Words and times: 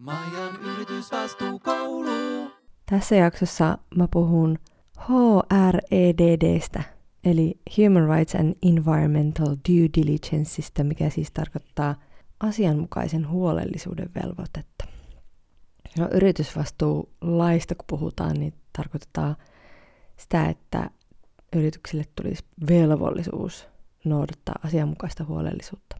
Majan 0.00 0.60
yritysvastuukoulu. 0.62 2.50
Tässä 2.86 3.14
jaksossa 3.14 3.78
mä 3.96 4.08
puhun 4.10 4.58
HREDDstä, 4.98 6.82
eli 7.24 7.60
Human 7.76 8.16
Rights 8.16 8.34
and 8.34 8.54
Environmental 8.62 9.46
Due 9.46 9.88
Diligenceista, 9.96 10.84
mikä 10.84 11.10
siis 11.10 11.30
tarkoittaa 11.30 11.94
asianmukaisen 12.40 13.28
huolellisuuden 13.28 14.10
velvoitetta. 14.14 14.84
No, 15.98 16.08
yritysvastuulaista 16.12 17.74
kun 17.74 17.84
puhutaan, 17.86 18.36
niin 18.36 18.54
tarkoitetaan 18.76 19.36
sitä, 20.16 20.46
että 20.46 20.90
yrityksille 21.56 22.04
tulisi 22.14 22.44
velvollisuus 22.68 23.66
noudattaa 24.04 24.54
asianmukaista 24.64 25.24
huolellisuutta. 25.24 25.96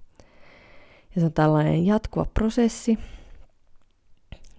Ja 1.14 1.20
se 1.20 1.26
on 1.26 1.32
tällainen 1.32 1.86
jatkuva 1.86 2.26
prosessi, 2.34 2.98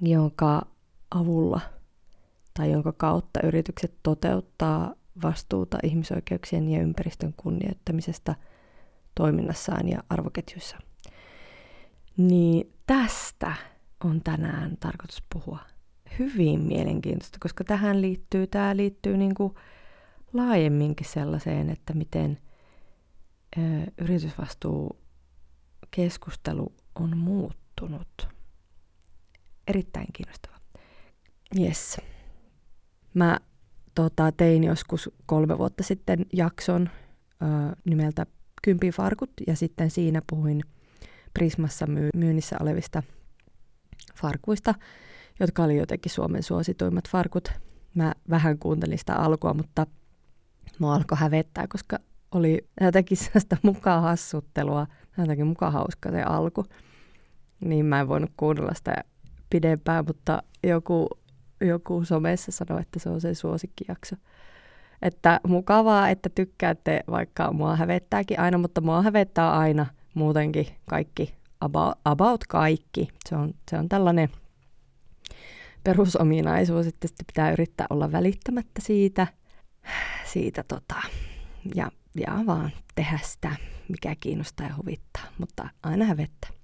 jonka 0.01 0.61
avulla 1.11 1.61
tai 2.53 2.71
jonka 2.71 2.91
kautta 2.91 3.39
yritykset 3.43 3.93
toteuttaa 4.03 4.93
vastuuta 5.23 5.77
ihmisoikeuksien 5.83 6.69
ja 6.69 6.81
ympäristön 6.81 7.33
kunnioittamisesta 7.37 8.35
toiminnassaan 9.15 9.89
ja 9.89 10.03
arvoketjuissa. 10.09 10.77
Niin 12.17 12.73
tästä 12.87 13.53
on 14.03 14.21
tänään 14.23 14.77
tarkoitus 14.77 15.23
puhua. 15.33 15.59
Hyvin 16.19 16.59
mielenkiintoista, 16.61 17.37
koska 17.41 17.63
tähän 17.63 18.01
liittyy, 18.01 18.47
tämä 18.47 18.77
liittyy 18.77 19.17
niin 19.17 19.35
kuin 19.35 19.53
laajemminkin 20.33 21.07
sellaiseen, 21.07 21.69
että 21.69 21.93
miten 21.93 22.37
ö, 23.57 23.61
yritysvastuu 23.97 24.99
keskustelu 25.91 26.73
on 26.95 27.17
muuttunut. 27.17 28.27
Erittäin 29.71 30.07
kiinnostava. 30.13 30.55
Yes. 31.59 31.97
Mä 33.13 33.39
tota, 33.95 34.31
tein 34.31 34.63
joskus 34.63 35.09
kolme 35.25 35.57
vuotta 35.57 35.83
sitten 35.83 36.25
jakson 36.33 36.89
ö, 37.41 37.45
nimeltä 37.85 38.25
Kympi 38.61 38.91
farkut 38.91 39.31
ja 39.47 39.55
sitten 39.55 39.91
siinä 39.91 40.21
puhuin 40.29 40.63
Prismassa 41.33 41.87
myy- 41.87 42.09
myynnissä 42.15 42.55
olevista 42.59 43.03
farkuista, 44.15 44.75
jotka 45.39 45.63
oli 45.63 45.77
jotenkin 45.77 46.11
Suomen 46.11 46.43
suosituimmat 46.43 47.09
farkut. 47.09 47.51
Mä 47.95 48.13
vähän 48.29 48.59
kuuntelin 48.59 48.97
sitä 48.97 49.15
alkua, 49.15 49.53
mutta 49.53 49.87
mä 50.79 50.93
alkoi 50.93 51.17
hävettää, 51.17 51.67
koska 51.67 51.99
oli 52.31 52.67
jotenkin 52.81 53.17
sellaista 53.17 53.57
mukaan 53.63 54.03
hassuttelua, 54.03 54.87
jotenkin 55.17 55.47
mukaan 55.47 55.73
hauska 55.73 56.11
se 56.11 56.23
alku. 56.23 56.65
Niin 57.59 57.85
mä 57.85 57.99
en 57.99 58.07
voinut 58.07 58.31
kuunnella 58.37 58.73
sitä 58.73 58.93
pidempään, 59.51 60.05
mutta 60.07 60.43
joku, 60.63 61.09
joku 61.61 62.05
somessa 62.05 62.51
sanoi, 62.51 62.81
että 62.81 62.99
se 62.99 63.09
on 63.09 63.21
se 63.21 63.33
suosikkijakso. 63.33 64.15
Että 65.01 65.39
mukavaa, 65.47 66.09
että 66.09 66.29
tykkäätte, 66.29 67.03
vaikka 67.09 67.53
mua 67.53 67.75
hävettääkin 67.75 68.39
aina, 68.39 68.57
mutta 68.57 68.81
mua 68.81 69.01
hävettää 69.01 69.57
aina 69.57 69.85
muutenkin 70.13 70.67
kaikki, 70.89 71.35
about, 71.61 71.93
about 72.05 72.47
kaikki. 72.47 73.07
Se 73.29 73.35
on, 73.35 73.53
se 73.71 73.77
on 73.77 73.89
tällainen 73.89 74.29
perusominaisuus, 75.83 76.87
että 76.87 77.07
sitten 77.07 77.25
pitää 77.25 77.51
yrittää 77.51 77.87
olla 77.89 78.11
välittämättä 78.11 78.81
siitä, 78.81 79.27
siitä 80.33 80.63
tota, 80.67 80.95
ja, 81.75 81.91
ja 82.15 82.39
vaan 82.45 82.71
tehdä 82.95 83.19
sitä, 83.23 83.55
mikä 83.89 84.15
kiinnostaa 84.19 84.67
ja 84.67 84.75
huvittaa, 84.75 85.23
mutta 85.37 85.69
aina 85.83 86.05
hävettä. 86.05 86.60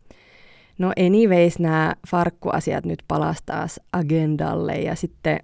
No 0.77 0.91
anyways, 0.99 1.59
nämä 1.59 1.95
farkkuasiat 2.07 2.85
nyt 2.85 3.03
palas 3.07 3.37
taas 3.45 3.79
agendalle 3.93 4.75
ja 4.75 4.95
sitten 4.95 5.39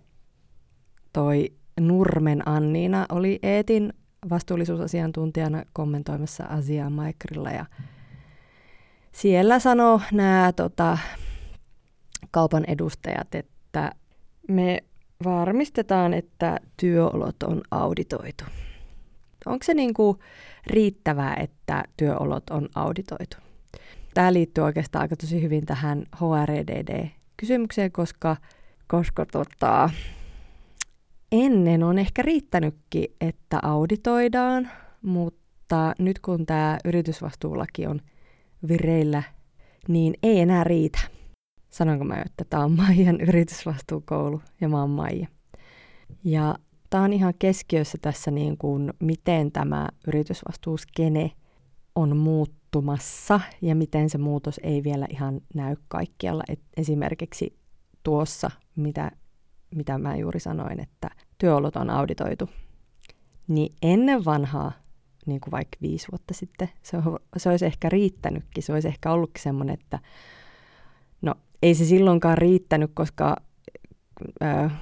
toi 1.14 1.54
Nurmen 1.80 2.48
Anniina 2.48 3.06
oli 3.10 3.40
Eetin 3.44 3.94
vastuullisuusasiantuntijana 4.30 5.64
kommentoimassa 5.74 6.44
asiaa 6.44 6.90
Maikrilla 6.90 7.50
ja 7.50 7.66
siellä 9.12 9.60
sanoo 9.60 10.02
nämä 10.12 10.54
tota, 10.56 10.98
kaupan 12.32 12.64
edustajat, 12.68 13.36
että 13.36 13.92
me 14.48 14.84
varmistetaan, 15.24 16.14
että 16.14 16.60
työolot 16.78 17.44
on 17.44 17.62
auditoitu. 17.72 18.44
Onko 19.46 19.64
se 19.64 19.74
niin 19.74 19.94
kuin 19.94 20.20
riittävää, 20.68 21.36
että 21.36 21.84
työolot 21.98 22.50
on 22.50 22.70
auditoitu? 22.76 23.43
Tämä 24.14 24.34
liittyy 24.34 24.64
oikeastaan 24.64 25.02
aika 25.02 25.16
tosi 25.16 25.42
hyvin 25.42 25.66
tähän 25.66 26.04
HREDD-kysymykseen, 26.16 27.92
koska, 27.92 28.38
koska 28.88 29.26
tota, 29.26 29.90
ennen 31.32 31.84
on 31.84 32.00
ehkä 32.00 32.22
riittänytkin, 32.22 33.06
että 33.22 33.60
auditoidaan, 33.64 34.70
mutta 35.02 35.94
nyt 36.00 36.20
kun 36.20 36.46
tämä 36.46 36.78
yritysvastuulaki 36.86 37.88
on 37.88 38.00
vireillä, 38.68 39.24
niin 39.88 40.14
ei 40.24 40.40
enää 40.40 40.64
riitä. 40.64 41.00
Sanonko 41.70 42.06
mä, 42.06 42.22
että 42.26 42.46
tämä 42.50 42.64
on 42.64 42.72
Maijan 42.72 43.22
yritysvastuukoulu 43.22 44.42
ja 44.62 44.70
mä 44.70 44.82
oon 44.82 44.90
Maija. 44.90 45.28
Ja 46.24 46.56
tämä 46.90 47.04
on 47.04 47.14
ihan 47.14 47.34
keskiössä 47.40 47.98
tässä, 48.02 48.32
niin 48.32 48.58
kuin, 48.58 48.94
miten 49.00 49.52
tämä 49.52 49.88
yritysvastuuskene 50.08 51.32
on 51.96 52.18
muuttumassa 52.74 53.40
ja 53.62 53.76
miten 53.76 54.10
se 54.10 54.18
muutos 54.18 54.60
ei 54.64 54.84
vielä 54.84 55.08
ihan 55.10 55.42
näy 55.56 55.76
kaikkialla. 55.88 56.44
Et 56.50 56.60
esimerkiksi 56.78 57.58
tuossa, 58.04 58.52
mitä, 58.76 59.12
mitä 59.76 59.98
mä 59.98 60.16
juuri 60.16 60.40
sanoin, 60.40 60.80
että 60.80 61.10
työolot 61.38 61.76
on 61.76 61.90
auditoitu, 61.90 62.50
niin 63.48 63.76
ennen 63.82 64.26
vanhaa, 64.26 64.72
niin 65.26 65.42
kuin 65.42 65.52
vaikka 65.52 65.78
viisi 65.82 66.08
vuotta 66.12 66.34
sitten, 66.34 66.70
se, 66.82 66.98
se 67.38 67.50
olisi 67.50 67.66
ehkä 67.66 67.90
riittänytkin. 67.90 68.64
Se 68.64 68.74
olisi 68.74 68.88
ehkä 68.88 69.12
ollutkin 69.12 69.44
semmoinen, 69.44 69.74
että 69.74 70.00
no 71.22 71.36
ei 71.62 71.76
se 71.76 71.86
silloinkaan 71.86 72.38
riittänyt, 72.38 72.92
koska 72.94 73.36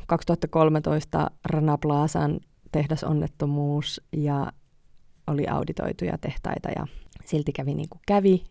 2013 0.07 1.31
Rana 1.45 1.77
Plazan 1.77 2.39
tehdasonnettomuus 2.71 4.01
ja 4.11 4.51
oli 5.27 5.47
auditoituja 5.47 6.17
tehtaita 6.17 6.69
ja 6.75 6.87
silti 7.25 7.51
kävi 7.51 7.73
niin 7.73 7.89
kuin 7.89 8.01
kävi. 8.07 8.43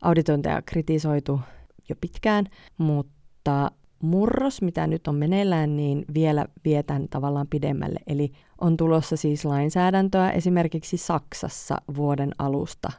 auditointeja 0.00 0.62
kritisoitu 0.62 1.40
jo 1.88 1.96
pitkään, 2.00 2.46
mutta 2.78 3.70
murros, 4.02 4.62
mitä 4.62 4.86
nyt 4.86 5.08
on 5.08 5.14
meneillään, 5.14 5.76
niin 5.76 6.04
vielä 6.14 6.46
vietän 6.64 7.08
tavallaan 7.08 7.46
pidemmälle. 7.50 8.00
Eli 8.06 8.32
on 8.60 8.76
tulossa 8.76 9.16
siis 9.16 9.44
lainsäädäntöä 9.44 10.30
esimerkiksi 10.30 10.96
Saksassa 10.96 11.76
vuoden 11.96 12.32
alusta 12.38 12.92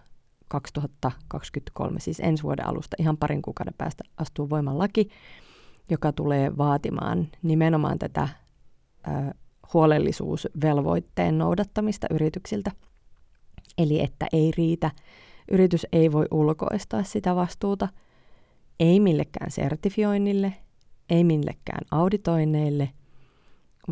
2023, 0.47 1.99
siis 1.99 2.19
ensi 2.19 2.43
vuoden 2.43 2.67
alusta, 2.67 2.95
ihan 2.99 3.17
parin 3.17 3.41
kuukauden 3.41 3.73
päästä 3.77 4.03
astuu 4.17 4.49
voimaan 4.49 4.79
laki, 4.79 5.09
joka 5.89 6.11
tulee 6.11 6.57
vaatimaan 6.57 7.27
nimenomaan 7.43 7.99
tätä 7.99 8.29
ö, 9.07 9.11
huolellisuusvelvoitteen 9.73 11.37
noudattamista 11.37 12.07
yrityksiltä. 12.11 12.71
Eli 13.77 14.01
että 14.01 14.27
ei 14.33 14.51
riitä, 14.57 14.91
yritys 15.51 15.87
ei 15.91 16.11
voi 16.11 16.25
ulkoistaa 16.31 17.03
sitä 17.03 17.35
vastuuta, 17.35 17.87
ei 18.79 18.99
millekään 18.99 19.51
sertifioinnille, 19.51 20.53
ei 21.09 21.23
millekään 21.23 21.81
auditoinneille, 21.91 22.89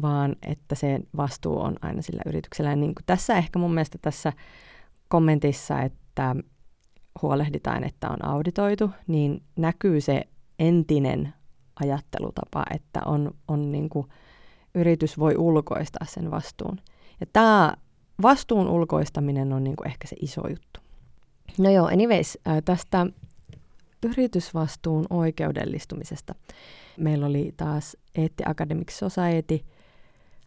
vaan 0.01 0.35
että 0.41 0.75
se 0.75 0.99
vastuu 1.17 1.59
on 1.59 1.75
aina 1.81 2.01
sillä 2.01 2.21
yrityksellä. 2.25 2.69
Ja 2.69 2.75
niin 2.75 2.95
kuin 2.95 3.05
tässä 3.05 3.37
ehkä 3.37 3.59
mun 3.59 3.73
mielestä 3.73 3.97
tässä 4.01 4.33
kommentissa, 5.07 5.81
että 5.81 6.35
huolehditaan, 7.21 7.83
että 7.83 8.09
on 8.09 8.25
auditoitu, 8.25 8.89
niin 9.07 9.43
näkyy 9.55 10.01
se 10.01 10.23
entinen 10.59 11.33
ajattelutapa, 11.83 12.63
että 12.73 12.99
on, 13.05 13.31
on 13.47 13.71
niin 13.71 13.89
kuin, 13.89 14.07
yritys 14.75 15.19
voi 15.19 15.35
ulkoistaa 15.37 16.05
sen 16.05 16.31
vastuun. 16.31 16.77
Ja 17.19 17.25
tämä 17.33 17.73
vastuun 18.21 18.67
ulkoistaminen 18.67 19.53
on 19.53 19.63
niin 19.63 19.75
kuin 19.75 19.87
ehkä 19.87 20.07
se 20.07 20.15
iso 20.21 20.47
juttu. 20.47 20.79
No 21.57 21.69
joo, 21.69 21.87
anyways, 21.87 22.37
tästä 22.65 23.05
yritysvastuun 24.05 25.05
oikeudellistumisesta. 25.09 26.35
Meillä 26.97 27.25
oli 27.25 27.53
taas 27.57 27.97
Eetti 28.15 28.43
Academic 28.47 28.91
Society. 28.91 29.59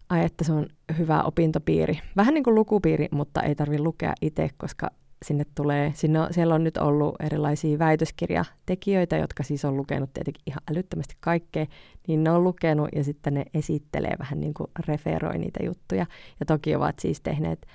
Ai, 0.09 0.25
että 0.25 0.45
se 0.45 0.53
on 0.53 0.67
hyvä 0.99 1.23
opintopiiri. 1.23 2.01
Vähän 2.17 2.35
niin 2.35 2.45
kuin 2.45 2.55
lukupiiri, 2.55 3.09
mutta 3.11 3.43
ei 3.43 3.55
tarvitse 3.55 3.83
lukea 3.83 4.13
itse, 4.23 4.51
koska 4.57 4.91
sinne 5.25 5.45
tulee, 5.55 5.93
sinne 5.95 6.19
siellä 6.31 6.55
on 6.55 6.65
nyt 6.65 6.77
ollut 6.77 7.17
erilaisia 7.21 7.79
väitöskirjatekijöitä, 7.79 9.17
jotka 9.17 9.43
siis 9.43 9.65
on 9.65 9.77
lukenut 9.77 10.13
tietenkin 10.13 10.43
ihan 10.47 10.61
älyttömästi 10.71 11.15
kaikkea, 11.21 11.67
niin 12.09 12.25
ne 12.25 12.31
on 12.31 12.45
lukenut 12.45 12.89
ja 12.95 13.05
sitten 13.05 13.35
ne 13.35 13.45
esittelee 13.55 14.15
vähän 14.19 14.41
niin 14.41 14.55
kuin 14.55 14.71
referoi 14.89 15.39
niitä 15.39 15.65
juttuja. 15.65 16.07
Ja 16.41 16.47
toki 16.47 16.75
ovat 16.75 16.99
siis 16.99 17.21
tehneet 17.21 17.67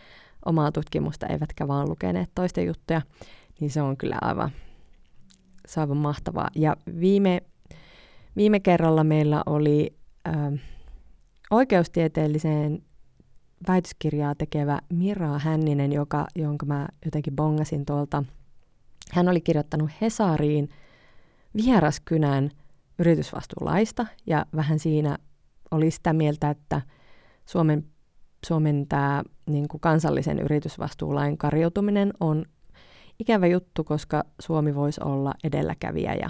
omaa 0.46 0.72
tutkimusta, 0.72 1.28
eivätkä 1.28 1.68
vaan 1.68 1.90
lukeneet 1.90 2.30
toisten 2.36 2.66
juttuja, 2.66 3.02
niin 3.60 3.72
se 3.72 3.82
on 3.82 3.98
kyllä 3.98 4.18
aivan, 4.22 4.52
se 5.68 5.80
on 5.80 5.82
aivan 5.82 5.98
mahtavaa. 5.98 6.50
Ja 6.56 6.78
viime 7.00 7.42
Viime 8.36 8.60
kerralla 8.60 9.04
meillä 9.04 9.44
oli 9.46 9.96
ö, 10.28 10.58
oikeustieteelliseen 11.52 12.84
väitöskirjaa 13.68 14.36
tekevä 14.36 14.80
Mira 14.90 15.40
Hänninen, 15.40 15.92
joka, 15.92 16.28
jonka 16.36 16.66
mä 16.66 16.88
jotenkin 17.06 17.36
bongasin 17.36 17.86
tuolta. 17.86 18.24
Hän 19.12 19.30
oli 19.30 19.42
kirjoittanut 19.42 19.90
Hesariin 20.02 20.70
vieraskynän 21.56 22.50
yritysvastuulaista 23.00 24.06
ja 24.28 24.46
vähän 24.56 24.80
siinä 24.80 25.18
oli 25.72 25.92
sitä 25.92 26.14
mieltä, 26.14 26.50
että 26.50 26.82
Suomen, 27.46 27.86
Suomen 28.46 28.88
tämä 28.88 29.24
niin 29.50 29.68
kuin 29.68 29.82
kansallisen 29.82 30.40
yritysvastuulain 30.40 31.38
karjoutuminen 31.38 32.14
on 32.20 32.46
ikävä 33.20 33.48
juttu, 33.48 33.84
koska 33.84 34.24
Suomi 34.40 34.76
voisi 34.76 35.02
olla 35.04 35.34
edelläkävijä 35.44 36.14
ja, 36.14 36.30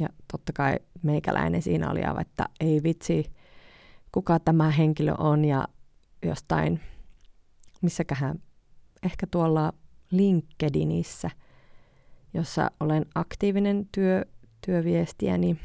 ja 0.00 0.08
totta 0.32 0.52
kai 0.52 0.76
meikäläinen 1.02 1.62
siinä 1.62 1.90
oli 1.90 2.02
aivan, 2.02 2.20
että 2.20 2.46
ei 2.60 2.82
vitsi, 2.82 3.32
kuka 4.12 4.38
tämä 4.38 4.70
henkilö 4.70 5.14
on 5.18 5.44
ja 5.44 5.68
jostain, 6.22 6.80
missäköhän, 7.82 8.42
ehkä 9.02 9.26
tuolla 9.30 9.72
LinkedInissä, 10.10 11.30
jossa 12.34 12.70
olen 12.80 13.06
aktiivinen 13.14 13.88
työ, 13.92 14.24
työviestiä, 14.66 15.38
niin 15.38 15.60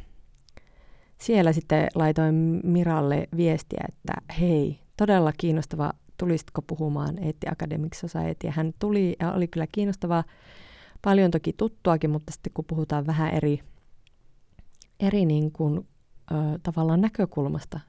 siellä 1.17 1.53
sitten 1.53 1.87
laitoin 1.95 2.61
Miralle 2.63 3.27
viestiä, 3.37 3.85
että 3.89 4.33
hei, 4.39 4.79
todella 4.97 5.31
kiinnostava, 5.37 5.93
tulisitko 6.17 6.61
puhumaan 6.61 7.23
Eetti 7.23 7.47
Academic 7.51 7.95
Society. 7.95 8.47
Ja 8.47 8.53
hän 8.53 8.73
tuli 8.79 9.15
ja 9.19 9.33
oli 9.33 9.47
kyllä 9.47 9.67
kiinnostava, 9.71 10.23
paljon 11.01 11.31
toki 11.31 11.53
tuttuakin, 11.53 12.09
mutta 12.09 12.33
sitten 12.33 12.53
kun 12.53 12.65
puhutaan 12.65 13.07
vähän 13.07 13.33
eri, 13.33 13.59
eri 14.99 15.25
niin 15.25 15.51
kuin, 15.51 15.87
ö, 16.31 16.35
tavallaan 16.63 17.01
näkökulmasta, 17.01 17.79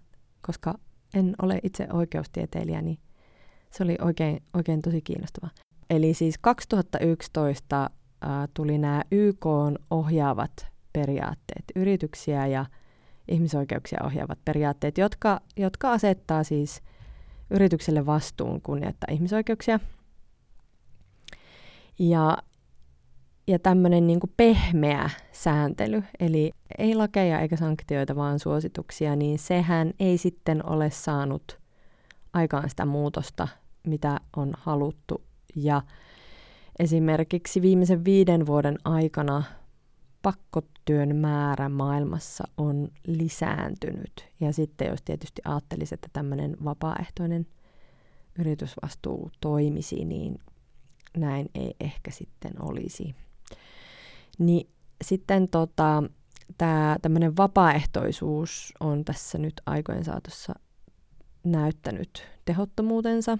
koska 0.41 0.75
en 1.15 1.35
ole 1.43 1.61
itse 1.63 1.87
oikeustieteilijä, 1.93 2.83
niin 2.83 2.99
se 3.71 3.85
oli 3.85 3.99
oikein, 4.01 4.43
oikein 4.55 4.83
tosi 4.83 5.03
kiinnostava. 5.03 5.49
Eli 5.91 6.15
siis 6.15 6.39
2011 6.39 7.83
äh, 7.83 7.91
tuli 8.55 8.79
nämä 8.79 9.03
YK 9.11 9.47
ohjaavat 9.91 10.67
periaatteet, 10.93 11.65
yrityksiä 11.77 12.47
ja 12.47 12.67
ihmisoikeuksia 13.29 14.05
ohjaavat 14.05 14.39
periaatteet, 14.45 14.99
jotka, 14.99 15.41
jotka 15.57 15.93
asettaa 15.93 16.45
siis 16.45 16.83
yritykselle 17.51 18.07
vastuun 18.07 18.63
kunnioittaa 18.63 19.15
ihmisoikeuksia. 19.15 19.81
Ja, 21.99 22.39
ja 23.49 23.59
tämmöinen 23.59 24.07
niin 24.07 24.21
pehmeä 24.37 25.11
sääntely, 25.33 26.03
eli 26.21 26.53
ei 26.79 26.95
lakeja 26.95 27.41
eikä 27.41 27.57
sanktioita, 27.57 28.17
vaan 28.17 28.39
suosituksia, 28.39 29.17
niin 29.17 29.39
sehän 29.39 29.93
ei 30.01 30.19
sitten 30.19 30.67
ole 30.71 30.91
saanut 30.91 31.59
aikaan 32.33 32.71
sitä 32.71 32.85
muutosta, 32.85 33.49
mitä 33.87 34.21
on 34.37 34.53
haluttu. 34.59 35.23
Ja 35.57 35.83
esimerkiksi 36.79 37.63
viimeisen 37.63 38.05
viiden 38.05 38.47
vuoden 38.47 38.79
aikana 38.85 39.43
pakkotyön 40.23 41.17
määrä 41.17 41.69
maailmassa 41.69 42.45
on 42.57 42.89
lisääntynyt. 43.07 44.29
Ja 44.41 44.53
sitten 44.53 44.89
jos 44.89 45.03
tietysti 45.03 45.43
ajattelisi, 45.45 45.95
että 45.95 46.09
tämmöinen 46.13 46.57
vapaaehtoinen 46.65 47.47
yritysvastuu 48.39 49.31
toimisi, 49.41 50.05
niin 50.05 50.39
näin 51.17 51.49
ei 51.55 51.75
ehkä 51.81 52.11
sitten 52.11 52.53
olisi. 52.63 53.15
Niin 54.39 54.71
sitten 55.05 55.49
tota, 55.49 56.03
tämä 56.59 56.97
tämmöinen 57.03 57.37
vapaaehtoisuus 57.37 58.73
on 58.81 59.05
tässä 59.05 59.39
nyt 59.39 59.55
aikojen 59.67 60.05
saatossa 60.05 60.55
näyttänyt 61.45 62.27
tehottomuutensa. 62.45 63.39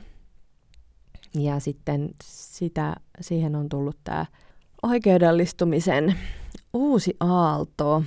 Ja 1.35 1.61
sitten 1.61 2.11
sitä, 2.25 2.97
siihen 3.21 3.57
on 3.57 3.69
tullut 3.69 3.99
tämä 4.05 4.27
oikeudellistumisen 4.83 6.15
uusi 6.73 7.17
aalto. 7.21 8.03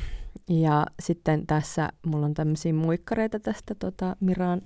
Ja 0.49 0.85
sitten 1.01 1.47
tässä 1.47 1.89
mulla 2.05 2.25
on 2.25 2.33
tämmöisiä 2.33 2.73
muikkareita 2.73 3.39
tästä 3.39 3.75
tota, 3.75 4.15
Miran, 4.19 4.61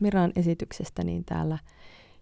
Miran 0.00 0.32
esityksestä, 0.36 1.04
niin 1.04 1.24
täällä 1.24 1.58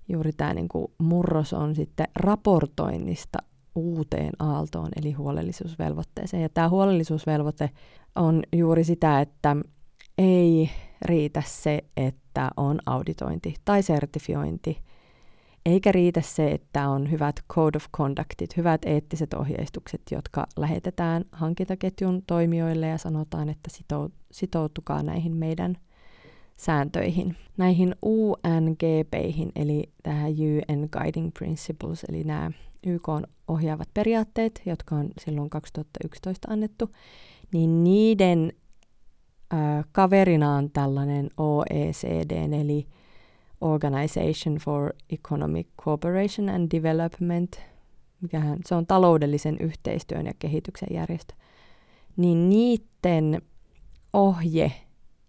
juuri 0.08 0.32
tämä 0.32 0.54
niinku 0.54 0.92
murros 0.98 1.52
on 1.52 1.74
sitten 1.74 2.06
raportoinnista 2.16 3.38
uuteen 3.78 4.32
aaltoon, 4.38 4.88
eli 4.96 5.12
huolellisuusvelvoitteeseen. 5.12 6.42
Ja 6.42 6.48
tämä 6.48 6.68
huolellisuusvelvoite 6.68 7.70
on 8.16 8.42
juuri 8.56 8.84
sitä, 8.84 9.20
että 9.20 9.56
ei 10.18 10.70
riitä 11.02 11.42
se, 11.46 11.80
että 11.96 12.50
on 12.56 12.78
auditointi 12.86 13.54
tai 13.64 13.82
sertifiointi, 13.82 14.78
eikä 15.66 15.92
riitä 15.92 16.20
se, 16.20 16.50
että 16.50 16.88
on 16.88 17.10
hyvät 17.10 17.36
code 17.52 17.76
of 17.76 17.86
conductit, 17.96 18.56
hyvät 18.56 18.84
eettiset 18.84 19.34
ohjeistukset, 19.34 20.02
jotka 20.10 20.46
lähetetään 20.56 21.24
hankintaketjun 21.32 22.22
toimijoille 22.26 22.86
ja 22.86 22.98
sanotaan, 22.98 23.48
että 23.48 23.70
sitoutukaa 24.32 25.02
näihin 25.02 25.36
meidän 25.36 25.76
sääntöihin. 26.56 27.36
Näihin 27.56 27.94
UNGPihin, 28.04 29.52
eli 29.56 29.92
tähän 30.02 30.32
UN 30.32 30.88
Guiding 30.92 31.30
Principles, 31.38 32.04
eli 32.04 32.24
nämä 32.24 32.50
YK 32.88 33.08
on 33.08 33.24
ohjaavat 33.48 33.88
periaatteet, 33.94 34.62
jotka 34.66 34.94
on 34.94 35.10
silloin 35.20 35.50
2011 35.50 36.48
annettu, 36.50 36.90
niin 37.52 37.84
niiden 37.84 38.52
äh, 39.54 39.84
kaverina 39.92 40.54
on 40.54 40.70
tällainen 40.70 41.30
OECD, 41.36 42.30
eli 42.60 42.86
Organization 43.60 44.56
for 44.56 44.92
Economic 45.10 45.66
Cooperation 45.84 46.48
and 46.48 46.70
Development, 46.70 47.60
mikähän 48.20 48.58
se 48.66 48.74
on 48.74 48.86
taloudellisen 48.86 49.56
yhteistyön 49.60 50.26
ja 50.26 50.32
kehityksen 50.38 50.88
järjestö, 50.92 51.34
niin 52.16 52.48
niiden 52.48 53.42
ohje 54.12 54.72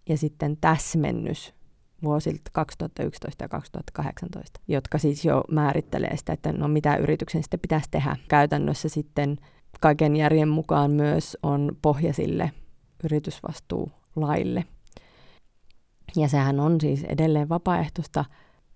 ja 0.08 0.16
sitten 0.16 0.56
täsmennys 0.60 1.54
vuosilta 2.02 2.50
2011 2.52 3.44
ja 3.44 3.48
2018, 3.48 4.60
jotka 4.68 4.98
siis 4.98 5.24
jo 5.24 5.44
määrittelee 5.50 6.16
sitä, 6.16 6.32
että 6.32 6.52
no 6.52 6.68
mitä 6.68 6.96
yrityksen 6.96 7.42
sitten 7.42 7.60
pitäisi 7.60 7.88
tehdä. 7.90 8.16
Käytännössä 8.28 8.88
sitten 8.88 9.36
kaiken 9.80 10.16
järjen 10.16 10.48
mukaan 10.48 10.90
myös 10.90 11.36
on 11.42 11.76
pohja 11.82 12.12
sille 12.12 12.52
yritysvastuulaille. 13.04 14.64
Ja 16.16 16.28
sehän 16.28 16.60
on 16.60 16.80
siis 16.80 17.04
edelleen 17.04 17.48
vapaaehtoista 17.48 18.24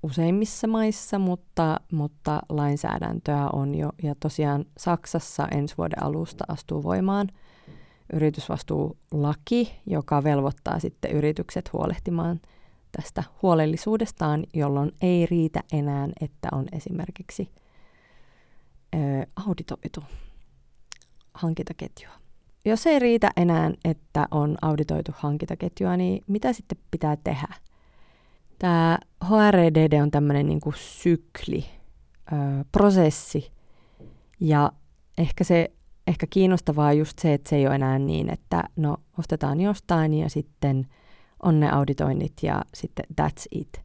useimmissa 0.03 0.67
maissa, 0.67 1.19
mutta, 1.19 1.81
mutta 1.93 2.41
lainsäädäntöä 2.49 3.49
on 3.53 3.75
jo. 3.75 3.91
Ja 4.03 4.15
tosiaan 4.21 4.65
Saksassa 4.79 5.49
ensi 5.51 5.75
vuoden 5.79 6.03
alusta 6.03 6.45
astuu 6.49 6.83
voimaan 6.83 7.29
yritysvastuulaki, 8.13 9.81
joka 9.87 10.25
velvoittaa 10.25 10.79
sitten 10.79 11.11
yritykset 11.11 11.73
huolehtimaan– 11.73 12.41
tästä 12.97 13.25
huolellisuudestaan, 13.43 14.45
jolloin 14.55 14.93
ei 15.01 15.27
riitä 15.27 15.61
enää, 15.73 16.09
että 16.21 16.49
on 16.53 16.67
esimerkiksi 16.73 17.51
ö, 18.95 18.99
auditoitu 19.47 20.03
hankintaketjua. 21.35 22.13
Jos 22.65 22.87
ei 22.87 22.99
riitä 22.99 23.31
enää, 23.37 23.71
että 23.85 24.29
on 24.31 24.57
auditoitu 24.63 25.13
hankintaketjua, 25.15 25.97
niin 25.97 26.25
mitä 26.27 26.53
sitten 26.53 26.79
pitää 26.91 27.17
tehdä? 27.25 27.55
Tämä 28.59 28.99
HREDD 29.29 30.01
on 30.03 30.11
tämmöinen 30.11 30.47
niin 30.47 30.61
kuin 30.61 30.75
sykli, 30.79 31.65
ö, 32.33 32.65
prosessi, 32.73 33.53
ja 34.41 34.73
ehkä 35.19 35.45
se 35.45 35.71
ehkä 36.07 36.27
kiinnostavaa 36.31 36.93
just 36.93 37.19
se, 37.19 37.35
että 37.35 37.51
se 37.51 37.57
ei 37.57 37.67
ole 37.67 37.75
enää 37.75 37.99
niin, 37.99 38.31
että 38.31 38.65
no 38.77 38.97
ostetaan 39.19 39.61
jostain 39.61 40.15
ja 40.15 40.31
sitten– 40.31 40.87
on 41.45 41.61
ne 41.61 41.71
auditoinnit 41.71 42.33
ja 42.43 42.63
sitten 42.75 43.05
that's 43.21 43.47
it. 43.51 43.81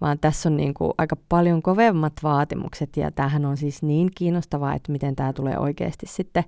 Vaan 0.00 0.18
tässä 0.18 0.48
on 0.48 0.56
niin 0.56 0.74
kuin 0.74 0.92
aika 0.98 1.16
paljon 1.28 1.62
kovemmat 1.62 2.12
vaatimukset 2.22 2.96
ja 2.96 3.10
tämähän 3.10 3.44
on 3.44 3.56
siis 3.56 3.82
niin 3.82 4.10
kiinnostavaa, 4.14 4.74
että 4.74 4.92
miten 4.92 5.16
tämä 5.16 5.32
tulee 5.32 5.58
oikeasti 5.58 6.06
sitten, 6.06 6.44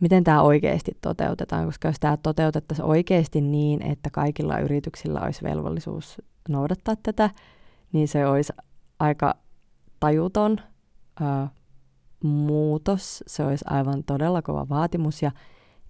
miten 0.00 0.24
tämä 0.24 0.42
oikeasti 0.42 0.92
toteutetaan, 1.00 1.66
koska 1.66 1.88
jos 1.88 2.00
tämä 2.00 2.16
toteutettaisiin 2.16 2.86
oikeasti 2.86 3.40
niin, 3.40 3.82
että 3.82 4.10
kaikilla 4.10 4.58
yrityksillä 4.58 5.20
olisi 5.20 5.42
velvollisuus 5.42 6.22
noudattaa 6.48 6.94
tätä, 7.02 7.30
niin 7.92 8.08
se 8.08 8.26
olisi 8.26 8.52
aika 8.98 9.34
tajuton 10.00 10.60
ö, 11.20 11.24
muutos, 12.24 13.24
se 13.26 13.44
olisi 13.44 13.64
aivan 13.68 14.04
todella 14.04 14.42
kova 14.42 14.68
vaatimus 14.68 15.22
ja 15.22 15.30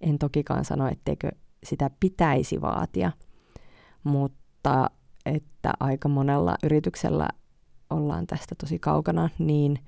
en 0.01 0.19
tokikaan 0.19 0.65
sano, 0.65 0.87
etteikö 0.87 1.31
sitä 1.63 1.89
pitäisi 1.99 2.61
vaatia– 2.61 3.11
mutta 4.03 4.89
että 5.25 5.73
aika 5.79 6.09
monella 6.09 6.55
yrityksellä 6.63 7.27
ollaan 7.89 8.27
tästä 8.27 8.55
tosi 8.55 8.79
kaukana, 8.79 9.29
niin, 9.39 9.79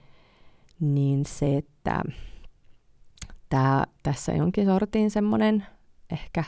niin 0.79 1.25
se, 1.25 1.57
että 1.57 2.01
tää, 3.49 3.83
tässä 4.03 4.31
jonkin 4.31 4.65
sortin 4.65 5.11
semmoinen 5.11 5.65
ehkä 6.11 6.43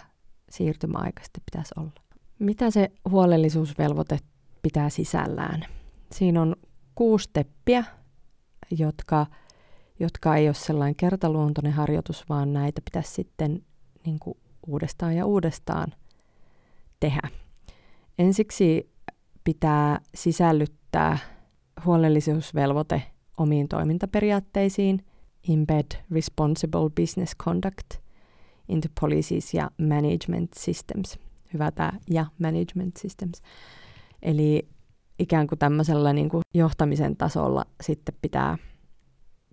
siirtymäaika 0.50 1.24
sitten 1.24 1.44
pitäisi 1.52 1.74
olla. 1.78 1.92
Mitä 2.40 2.72
se 2.72 2.92
huolellisuusvelvoite 3.10 4.20
pitää 4.62 4.90
sisällään? 4.90 5.66
Siinä 6.12 6.42
on 6.42 6.56
kuusi 6.96 7.30
teppiä, 7.34 7.84
jotka, 8.72 9.26
jotka 10.00 10.36
ei 10.36 10.48
ole 10.48 10.54
sellainen 10.54 10.96
kertaluontoinen 10.96 11.74
harjoitus, 11.74 12.30
vaan 12.30 12.54
näitä 12.54 12.82
pitäisi 12.82 13.14
sitten 13.14 13.66
niin 14.06 14.20
kuin 14.20 14.38
uudestaan 14.68 15.16
ja 15.16 15.26
uudestaan 15.26 15.88
tehdä. 17.00 17.30
Ensiksi 18.20 18.90
pitää 19.44 20.00
sisällyttää 20.16 21.18
huolellisuusvelvoite 21.86 23.04
omiin 23.38 23.68
toimintaperiaatteisiin, 23.68 25.06
embed 25.50 25.86
responsible 26.12 26.90
business 26.90 27.36
conduct 27.38 27.90
into 28.70 28.88
policies 29.02 29.54
ja 29.54 29.72
management 29.78 30.54
systems. 30.60 31.20
Hyvä 31.54 31.72
tämä 31.72 31.94
ja 32.10 32.26
management 32.40 32.98
systems. 32.98 33.42
Eli 34.22 34.68
ikään 35.20 35.48
kuin 35.48 35.60
tämmöisellä 35.60 36.14
niin 36.14 36.30
kuin 36.30 36.42
johtamisen 36.54 37.18
tasolla 37.18 37.66
sitten 37.82 38.16
pitää 38.22 38.58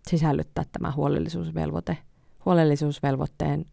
sisällyttää 0.09 0.65
tämä 0.73 0.93
huolellisuusvelvoite, 0.93 1.99
huolellisuusvelvoitteen 2.45 3.65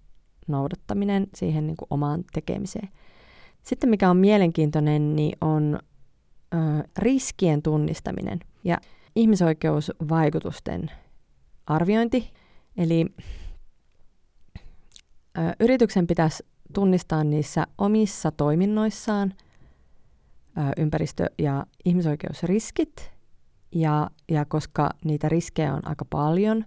noudattaminen 0.48 1.27
siihen 1.36 1.67
niin 1.67 1.77
kuin 1.77 1.88
omaan 1.89 2.24
tekemiseen. 2.34 2.89
Sitten 3.63 3.89
mikä 3.89 4.10
on 4.10 4.18
mielenkiintoinen, 4.18 5.16
niin 5.16 5.38
on 5.42 5.80
ö, 6.54 6.58
riskien 6.98 7.62
tunnistaminen 7.62 8.39
ja 8.63 8.78
ihmisoikeusvaikutusten 9.16 10.92
arviointi. 11.68 12.34
Eli 12.78 13.06
ö, 15.38 15.42
yrityksen 15.60 16.08
pitäisi 16.08 16.46
tunnistaa 16.74 17.24
niissä 17.24 17.68
omissa 17.78 18.32
toiminnoissaan 18.32 19.34
ö, 20.58 20.62
ympäristö- 20.78 21.30
ja 21.38 21.66
ihmisoikeusriskit. 21.86 23.12
Ja, 23.75 24.10
ja 24.32 24.46
koska 24.46 24.89
niitä 25.06 25.30
riskejä 25.30 25.74
on 25.74 25.88
aika 25.88 26.06
paljon, 26.06 26.66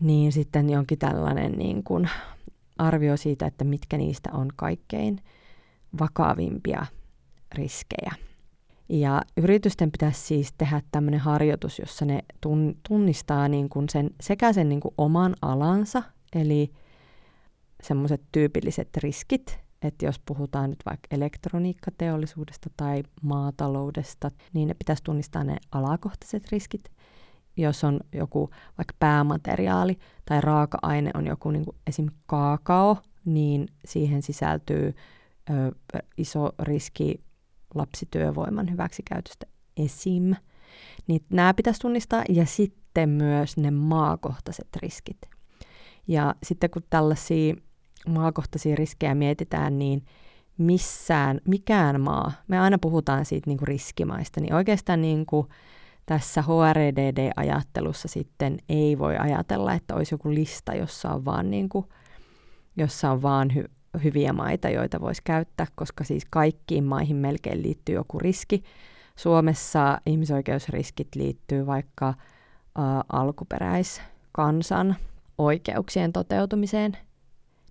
niin 0.00 0.32
sitten 0.32 0.70
jonkin 0.70 0.98
tällainen 0.98 1.52
niin 1.52 1.84
kuin 1.84 2.10
arvio 2.80 3.16
siitä, 3.16 3.46
että 3.46 3.64
mitkä 3.64 3.98
niistä 3.98 4.30
on 4.32 4.48
kaikkein 4.56 5.20
vakavimpia 6.00 6.86
riskejä. 7.54 8.12
Ja 8.88 9.22
yritysten 9.36 9.90
pitäisi 9.90 10.20
siis 10.20 10.52
tehdä 10.58 10.82
tämmöinen 10.92 11.20
harjoitus, 11.20 11.78
jossa 11.78 12.04
ne 12.04 12.20
tunnistaa 12.88 13.48
niin 13.48 13.68
kuin 13.68 13.88
sen, 13.88 14.10
sekä 14.20 14.52
sen 14.52 14.68
niin 14.68 14.80
kuin 14.80 14.94
oman 14.98 15.34
alansa, 15.42 16.02
eli 16.34 16.72
semmoiset 17.82 18.22
tyypilliset 18.32 18.88
riskit, 18.96 19.58
että 19.82 20.06
jos 20.06 20.20
puhutaan 20.26 20.70
nyt 20.70 20.78
vaikka 20.86 21.06
elektroniikkateollisuudesta 21.10 22.70
tai 22.76 23.02
maataloudesta, 23.22 24.30
niin 24.52 24.68
ne 24.68 24.74
pitäisi 24.74 25.04
tunnistaa 25.04 25.44
ne 25.44 25.56
alakohtaiset 25.72 26.52
riskit 26.52 26.90
jos 27.62 27.84
on 27.84 28.00
joku 28.12 28.50
vaikka 28.78 28.94
päämateriaali 28.98 29.98
tai 30.24 30.40
raaka-aine 30.40 31.10
on 31.14 31.26
joku 31.26 31.50
niin 31.50 31.64
kuin 31.64 31.76
esim. 31.86 32.06
kaakao, 32.26 32.98
niin 33.24 33.68
siihen 33.84 34.22
sisältyy 34.22 34.94
ö, 35.50 35.72
iso 36.16 36.50
riski 36.58 37.24
lapsityövoiman 37.74 38.70
hyväksikäytöstä 38.70 39.46
esim. 39.76 40.34
Niin 41.06 41.24
nämä 41.30 41.54
pitäisi 41.54 41.80
tunnistaa 41.80 42.24
ja 42.28 42.46
sitten 42.46 43.08
myös 43.08 43.56
ne 43.56 43.70
maakohtaiset 43.70 44.68
riskit. 44.76 45.18
Ja 46.08 46.34
sitten 46.42 46.70
kun 46.70 46.82
tällaisia 46.90 47.54
maakohtaisia 48.08 48.76
riskejä 48.76 49.14
mietitään, 49.14 49.78
niin 49.78 50.04
missään, 50.58 51.40
mikään 51.48 52.00
maa, 52.00 52.32
me 52.48 52.58
aina 52.58 52.78
puhutaan 52.78 53.24
siitä 53.24 53.50
niin 53.50 53.58
kuin 53.58 53.68
riskimaista, 53.68 54.40
niin 54.40 54.54
oikeastaan 54.54 55.00
niin 55.00 55.26
kuin 55.26 55.46
tässä 56.10 56.42
HREDD-ajattelussa 56.42 58.08
sitten 58.08 58.58
ei 58.68 58.98
voi 58.98 59.16
ajatella, 59.16 59.74
että 59.74 59.94
olisi 59.94 60.14
joku 60.14 60.34
lista, 60.34 60.74
jossa 60.74 61.10
on 61.10 61.24
vaan, 61.24 61.50
niin 61.50 61.68
kuin, 61.68 61.86
jossa 62.76 63.10
on 63.10 63.22
vaan 63.22 63.50
hy- 63.50 64.00
hyviä 64.04 64.32
maita, 64.32 64.68
joita 64.68 65.00
voisi 65.00 65.22
käyttää, 65.24 65.66
koska 65.74 66.04
siis 66.04 66.24
kaikkiin 66.30 66.84
maihin 66.84 67.16
melkein 67.16 67.62
liittyy 67.62 67.94
joku 67.94 68.18
riski. 68.18 68.62
Suomessa 69.16 70.00
ihmisoikeusriskit 70.06 71.08
liittyy 71.14 71.66
vaikka 71.66 72.08
ä, 72.08 72.14
alkuperäiskansan 73.12 74.96
oikeuksien 75.38 76.12
toteutumiseen, 76.12 76.96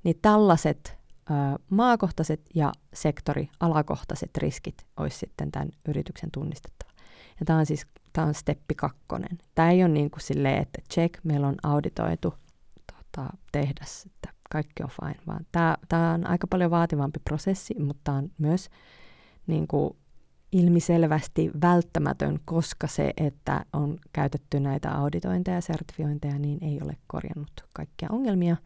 niin 0.03 0.15
tällaiset 0.21 0.97
ä, 1.31 1.33
maakohtaiset 1.69 2.41
ja 2.55 2.71
sektori-alakohtaiset 2.93 4.37
riskit 4.37 4.85
olisi 4.97 5.17
sitten 5.17 5.51
tämän 5.51 5.69
yrityksen 5.87 6.31
tunnistettava. 6.31 6.91
Ja 7.39 7.45
tämä 7.45 7.59
on 7.59 7.65
siis 7.65 7.85
tämä 8.13 8.27
on 8.27 8.33
steppi 8.33 8.75
kakkonen. 8.75 9.37
Tämä 9.55 9.71
ei 9.71 9.83
ole 9.83 9.91
niin 9.91 10.11
kuin 10.11 10.21
silleen, 10.21 10.61
että 10.61 10.81
check, 10.93 11.23
meillä 11.23 11.47
on 11.47 11.55
auditoitu 11.63 12.33
tota, 12.87 13.29
tehdas, 13.51 14.05
että 14.05 14.33
kaikki 14.51 14.83
on 14.83 14.89
fine, 14.89 15.19
vaan 15.27 15.45
tämä, 15.51 15.77
tämä 15.89 16.11
on 16.11 16.27
aika 16.27 16.47
paljon 16.47 16.71
vaativampi 16.71 17.19
prosessi, 17.19 17.75
mutta 17.79 18.11
on 18.11 18.31
myös 18.37 18.69
niin 19.47 19.67
kuin 19.67 19.95
ilmiselvästi 20.51 21.51
välttämätön, 21.61 22.39
koska 22.45 22.87
se, 22.87 23.13
että 23.17 23.65
on 23.73 23.97
käytetty 24.13 24.59
näitä 24.59 24.91
auditointeja 24.91 25.57
ja 25.57 25.61
sertifiointeja, 25.61 26.39
niin 26.39 26.63
ei 26.63 26.79
ole 26.83 26.97
korjannut 27.07 27.51
kaikkia 27.73 28.09
ongelmia, 28.11 28.57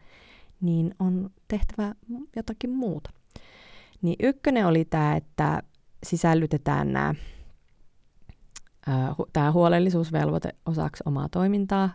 niin 0.60 0.94
on 0.98 1.30
tehtävä 1.48 1.94
jotakin 2.36 2.70
muuta. 2.70 3.10
Niin 4.02 4.16
ykkönen 4.20 4.66
oli 4.66 4.84
tämä, 4.84 5.16
että 5.16 5.62
sisällytetään 6.04 6.92
nämä 6.92 7.14
tämä 9.32 9.52
huolellisuusvelvoite 9.52 10.54
osaksi 10.66 11.02
omaa 11.06 11.28
toimintaa. 11.28 11.90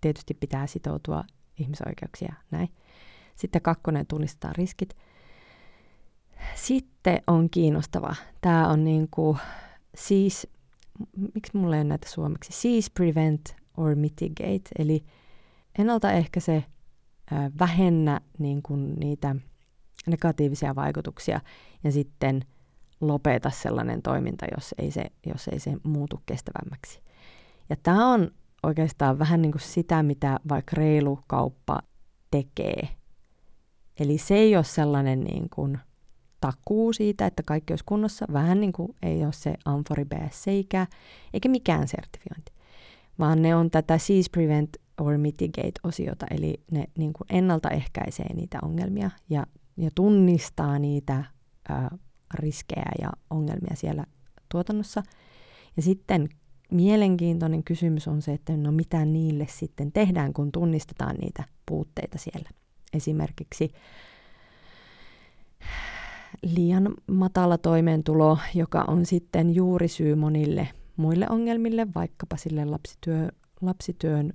Tietysti 0.00 0.34
pitää 0.34 0.66
sitoutua 0.66 1.24
ihmisoikeuksia 1.58 2.34
näin. 2.50 2.68
Sitten 3.36 3.62
kakkonen 3.62 4.06
tunnistaa 4.06 4.52
riskit. 4.52 4.96
Sitten 6.54 7.20
on 7.26 7.50
kiinnostava. 7.50 8.14
Tämä 8.40 8.68
on 8.68 8.84
niin 8.84 9.08
kuin 9.10 9.38
siis, 9.94 10.46
miksi 11.34 11.56
mulla 11.56 11.76
ei 11.76 11.80
ole 11.80 11.88
näitä 11.88 12.08
suomeksi, 12.08 12.52
siis 12.52 12.90
prevent 12.90 13.56
or 13.76 13.94
mitigate, 13.94 14.70
eli 14.78 15.04
ennaltaehkäise, 15.78 16.64
vähennä 17.58 18.20
niin 18.38 18.62
kuin 18.62 18.94
niitä 18.94 19.36
negatiivisia 20.06 20.74
vaikutuksia 20.74 21.40
ja 21.84 21.92
sitten– 21.92 22.44
lopeta 23.00 23.50
sellainen 23.50 24.02
toiminta, 24.02 24.46
jos 24.56 24.74
ei 24.78 24.90
se, 24.90 25.04
jos 25.26 25.48
ei 25.48 25.58
se 25.58 25.76
muutu 25.82 26.22
kestävämmäksi. 26.26 27.00
Ja 27.70 27.76
tämä 27.82 28.12
on 28.12 28.30
oikeastaan 28.62 29.18
vähän 29.18 29.42
niin 29.42 29.52
kuin 29.52 29.62
sitä, 29.62 30.02
mitä 30.02 30.40
vaikka 30.48 30.76
reilu 30.76 31.18
kauppa 31.26 31.82
tekee. 32.30 32.88
Eli 34.00 34.18
se 34.18 34.34
ei 34.34 34.56
ole 34.56 34.64
sellainen 34.64 35.20
niin 35.24 35.50
kuin 35.50 35.78
takuu 36.40 36.92
siitä, 36.92 37.26
että 37.26 37.42
kaikki 37.42 37.72
olisi 37.72 37.84
kunnossa, 37.84 38.26
vähän 38.32 38.60
niin 38.60 38.72
kuin 38.72 38.94
ei 39.02 39.24
ole 39.24 39.32
se 39.32 39.54
Amfori 39.64 40.04
BSC 40.04 40.48
eikä 41.32 41.48
mikään 41.48 41.88
sertifiointi, 41.88 42.52
vaan 43.18 43.42
ne 43.42 43.54
on 43.54 43.70
tätä 43.70 43.98
Seize 43.98 44.30
Prevent 44.30 44.76
or 45.00 45.18
Mitigate-osiota, 45.18 46.26
eli 46.30 46.60
ne 46.70 46.84
niin 46.98 47.12
kuin 47.12 47.26
ennaltaehkäisee 47.30 48.34
niitä 48.34 48.58
ongelmia 48.62 49.10
ja, 49.30 49.46
ja 49.76 49.90
tunnistaa 49.94 50.78
niitä 50.78 51.24
ää, 51.68 51.98
riskejä 52.34 52.92
ja 53.00 53.10
ongelmia 53.30 53.74
siellä 53.76 54.04
tuotannossa. 54.48 55.02
Ja 55.76 55.82
sitten 55.82 56.28
mielenkiintoinen 56.70 57.64
kysymys 57.64 58.08
on 58.08 58.22
se, 58.22 58.32
että 58.32 58.56
no 58.56 58.72
mitä 58.72 59.04
niille 59.04 59.46
sitten 59.50 59.92
tehdään, 59.92 60.32
kun 60.32 60.52
tunnistetaan 60.52 61.16
niitä 61.16 61.44
puutteita 61.66 62.18
siellä. 62.18 62.50
Esimerkiksi 62.92 63.72
liian 66.42 66.94
matala 67.06 67.58
toimeentulo, 67.58 68.38
joka 68.54 68.84
on 68.88 69.06
sitten 69.06 69.54
juuri 69.54 69.88
syy 69.88 70.14
monille 70.14 70.68
muille 70.96 71.26
ongelmille, 71.30 71.86
vaikkapa 71.94 72.36
sille 72.36 72.64
lapsityö, 72.64 73.28
lapsityön 73.60 74.32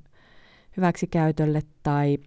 hyväksikäytölle 0.77 1.61
tai, 1.83 2.17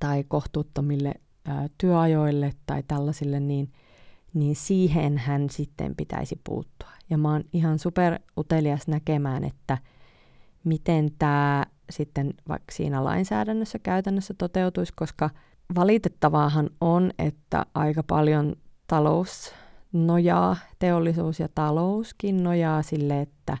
tai 0.00 0.24
kohtuuttomille 0.28 1.14
ää, 1.44 1.68
työajoille 1.78 2.52
tai 2.66 2.82
tällaisille, 2.88 3.40
niin– 3.40 3.72
niin 4.36 4.56
siihen 4.56 5.18
hän 5.18 5.50
sitten 5.50 5.96
pitäisi 5.96 6.40
puuttua. 6.44 6.90
Ja 7.10 7.18
mä 7.18 7.32
oon 7.32 7.44
ihan 7.52 7.78
super 7.78 8.18
utelias 8.38 8.88
näkemään, 8.88 9.44
että 9.44 9.78
miten 10.64 11.10
tämä 11.18 11.64
sitten 11.90 12.34
vaikka 12.48 12.72
siinä 12.72 13.04
lainsäädännössä 13.04 13.78
käytännössä 13.78 14.34
toteutuisi, 14.38 14.92
koska 14.96 15.30
valitettavaahan 15.74 16.70
on, 16.80 17.10
että 17.18 17.66
aika 17.74 18.02
paljon 18.02 18.56
talous 18.86 19.54
nojaa, 19.92 20.56
teollisuus 20.78 21.40
ja 21.40 21.48
talouskin 21.54 22.44
nojaa 22.44 22.82
sille, 22.82 23.20
että, 23.20 23.58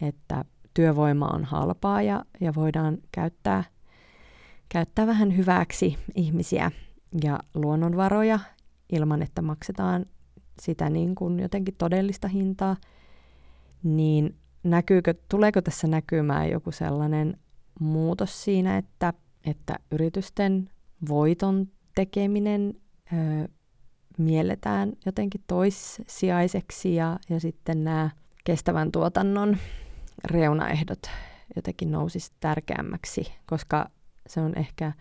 että 0.00 0.44
työvoima 0.74 1.26
on 1.26 1.44
halpaa 1.44 2.02
ja, 2.02 2.24
ja 2.40 2.54
voidaan 2.54 2.98
käyttää, 3.12 3.64
käyttää 4.68 5.06
vähän 5.06 5.36
hyväksi 5.36 5.98
ihmisiä 6.14 6.70
ja 7.24 7.38
luonnonvaroja 7.54 8.38
ilman, 8.92 9.22
että 9.22 9.42
maksetaan 9.42 10.06
sitä 10.60 10.90
niin 10.90 11.14
kuin 11.14 11.40
jotenkin 11.40 11.74
todellista 11.74 12.28
hintaa, 12.28 12.76
niin 13.82 14.36
näkyykö, 14.62 15.14
tuleeko 15.28 15.62
tässä 15.62 15.86
näkymään 15.86 16.50
joku 16.50 16.72
sellainen 16.72 17.38
muutos 17.80 18.44
siinä, 18.44 18.76
että, 18.76 19.12
että 19.44 19.78
yritysten 19.92 20.70
voiton 21.08 21.68
tekeminen 21.94 22.74
ö, 23.12 23.48
mielletään 24.18 24.92
jotenkin 25.06 25.44
toissijaiseksi 25.46 26.94
ja, 26.94 27.18
ja 27.30 27.40
sitten 27.40 27.84
nämä 27.84 28.10
kestävän 28.44 28.92
tuotannon 28.92 29.56
reunaehdot 30.24 31.10
jotenkin 31.56 31.92
nousisi 31.92 32.32
tärkeämmäksi, 32.40 33.32
koska 33.46 33.90
se 34.26 34.40
on 34.40 34.58
ehkä 34.58 34.92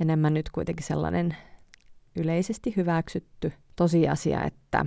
enemmän 0.00 0.34
nyt 0.34 0.50
kuitenkin 0.50 0.86
sellainen 0.86 1.36
yleisesti 2.16 2.74
hyväksytty 2.76 3.52
tosiasia, 3.76 4.44
että 4.44 4.86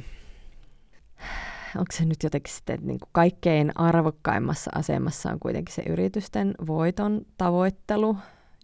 onko 1.78 1.92
se 1.92 2.06
nyt 2.06 2.24
jotenkin 2.24 2.54
sitten 2.54 2.80
niin 2.82 3.00
kuin 3.00 3.10
kaikkein 3.12 3.72
arvokkaimmassa 3.76 4.72
asemassa 4.76 5.32
on 5.32 5.40
kuitenkin 5.40 5.76
se 5.76 5.82
yritysten 5.82 6.56
voiton 6.68 7.26
tavoittelu. 7.38 8.18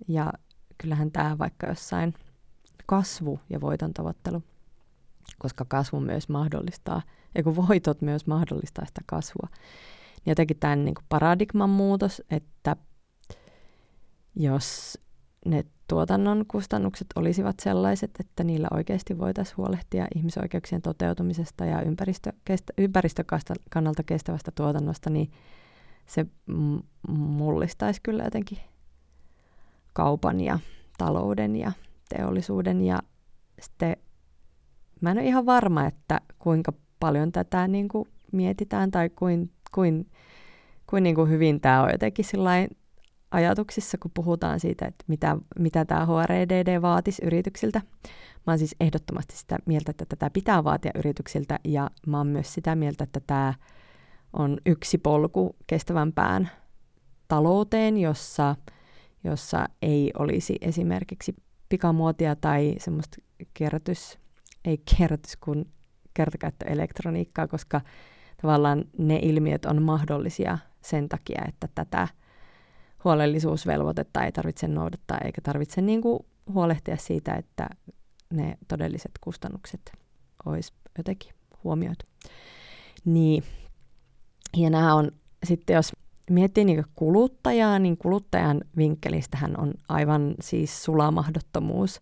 Ja 0.08 0.34
kyllähän 0.78 1.12
tämä 1.12 1.38
vaikka 1.38 1.68
jossain 1.68 2.14
kasvu 2.86 3.40
ja 3.50 3.62
voiton 3.62 3.94
tavoittelu, 3.94 4.44
koska 5.40 5.66
kasvu 5.66 6.00
myös 6.00 6.30
mahdollistaa, 6.30 7.02
ja 7.36 7.44
kun 7.44 7.56
voitot 7.56 8.02
myös 8.02 8.28
mahdollistaa 8.28 8.86
sitä 8.86 9.02
kasvua, 9.06 9.48
niin 10.16 10.32
jotenkin 10.32 10.60
tämän 10.60 10.86
niin 10.86 10.96
kuin 10.96 11.06
paradigman 11.10 11.70
muutos, 11.70 12.22
että 12.30 12.76
jos 14.36 15.00
ne 15.46 15.66
tuotannon 15.88 16.46
kustannukset 16.48 17.08
olisivat 17.16 17.56
sellaiset, 17.60 18.12
että 18.20 18.44
niillä 18.44 18.68
oikeasti 18.72 19.18
voitaisiin 19.18 19.58
huolehtia 19.58 20.08
ihmisoikeuksien 20.16 20.82
toteutumisesta 20.82 21.66
ja 21.66 21.82
ympäristö, 21.82 22.34
kestä, 22.46 22.74
ympäristökannalta 22.78 24.04
kestävästä 24.06 24.52
tuotannosta, 24.56 25.10
niin 25.10 25.32
se 26.06 26.26
mullistaisi 27.18 28.02
kyllä 28.04 28.24
jotenkin 28.24 28.58
kaupan 29.94 30.42
ja 30.42 30.60
talouden 30.98 31.56
ja 31.56 31.72
teollisuuden. 32.10 32.82
Ja 32.82 33.00
sitten 33.62 33.96
mä 35.02 35.12
en 35.12 35.18
ole 35.18 35.26
ihan 35.26 35.46
varma, 35.46 35.86
että 35.86 36.22
kuinka 36.40 36.74
paljon 37.00 37.32
tätä 37.32 37.68
niin 37.68 37.88
kuin 37.88 38.10
mietitään 38.32 38.92
tai 38.92 39.10
kuin, 39.10 39.52
kuin, 39.76 40.12
kuin, 40.88 41.04
niin 41.04 41.16
kuin 41.16 41.30
hyvin 41.30 41.62
tämä 41.62 41.84
on 41.84 41.92
jotenkin 41.92 42.26
ajatuksissa, 43.32 43.98
kun 43.98 44.12
puhutaan 44.14 44.60
siitä, 44.60 44.86
että 44.86 45.06
mitä, 45.08 45.38
mitä 45.60 45.86
tämä 45.86 46.06
HREDD 46.06 46.82
vaatisi 46.82 47.26
yrityksiltä. 47.26 47.82
Mä 48.48 48.52
oon 48.52 48.58
siis 48.58 48.76
ehdottomasti 48.80 49.38
sitä 49.38 49.58
mieltä, 49.66 49.92
että 49.92 50.06
tätä 50.06 50.30
pitää 50.30 50.64
vaatia 50.64 50.92
yrityksiltä 50.96 51.60
ja 51.64 51.90
mä 52.08 52.18
oon 52.18 52.28
myös 52.28 52.54
sitä 52.54 52.76
mieltä, 52.76 53.04
että 53.04 53.20
tämä 53.20 53.54
on 54.34 54.58
yksi 54.66 54.98
polku 54.98 55.56
kestävämpään 55.68 56.50
talouteen, 57.28 57.98
jossa, 57.98 58.56
jossa 59.24 59.66
ei 59.82 60.12
olisi 60.20 60.56
esimerkiksi 60.62 61.36
pikamuotia 61.70 62.36
tai 62.36 62.76
semmoista 62.78 63.18
kierrätys, 63.54 64.20
ei 64.66 64.78
kierrätys 64.78 65.38
kuin 65.38 65.66
kertakäyttöelektroniikkaa, 66.14 67.48
koska 67.48 67.82
tavallaan 68.42 68.86
ne 68.98 69.20
ilmiöt 69.22 69.66
on 69.66 69.82
mahdollisia 69.82 70.58
sen 70.82 71.10
takia, 71.10 71.42
että 71.48 71.68
tätä– 71.76 72.08
huolellisuusvelvoitetta 73.04 74.24
ei 74.24 74.32
tarvitse 74.32 74.68
noudattaa 74.68 75.18
eikä 75.18 75.42
tarvitse 75.42 75.82
niin 75.82 76.02
kuin 76.02 76.26
huolehtia 76.54 76.98
siitä, 76.98 77.34
että 77.34 77.70
ne 78.34 78.58
todelliset 78.68 79.12
kustannukset 79.22 79.92
olisi 80.46 80.74
jotenkin 80.98 81.34
huomioitu. 81.64 82.06
Niin. 83.06 83.44
Ja 84.58 84.70
nämä 84.70 84.96
on 84.96 85.12
sitten, 85.44 85.74
jos 85.74 85.92
miettii 86.30 86.66
niin 86.66 86.86
kuluttajaa, 86.96 87.80
niin 87.80 87.98
kuluttajan 87.98 88.62
vinkkelistähän 88.78 89.60
on 89.60 89.74
aivan 89.90 90.36
siis 90.42 90.84
sulamahdottomuus 90.84 92.02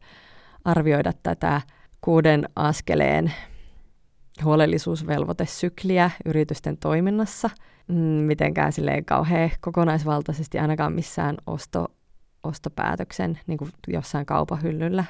arvioida 0.65 1.13
tätä 1.23 1.61
kuuden 2.01 2.49
askeleen 2.55 3.33
huolellisuusvelvoitesykliä 4.43 6.11
yritysten 6.25 6.77
toiminnassa– 6.77 7.49
mm, 7.89 7.95
mitenkään 7.95 8.73
silleen 8.73 9.05
kauhean 9.05 9.51
kokonaisvaltaisesti 9.61 10.59
ainakaan 10.59 10.93
missään 10.93 11.37
osto, 11.47 11.87
ostopäätöksen 12.43 13.39
niin 13.47 13.57
kuin 13.57 13.71
jossain 13.87 14.25
kaupahyllyllä, 14.25 15.05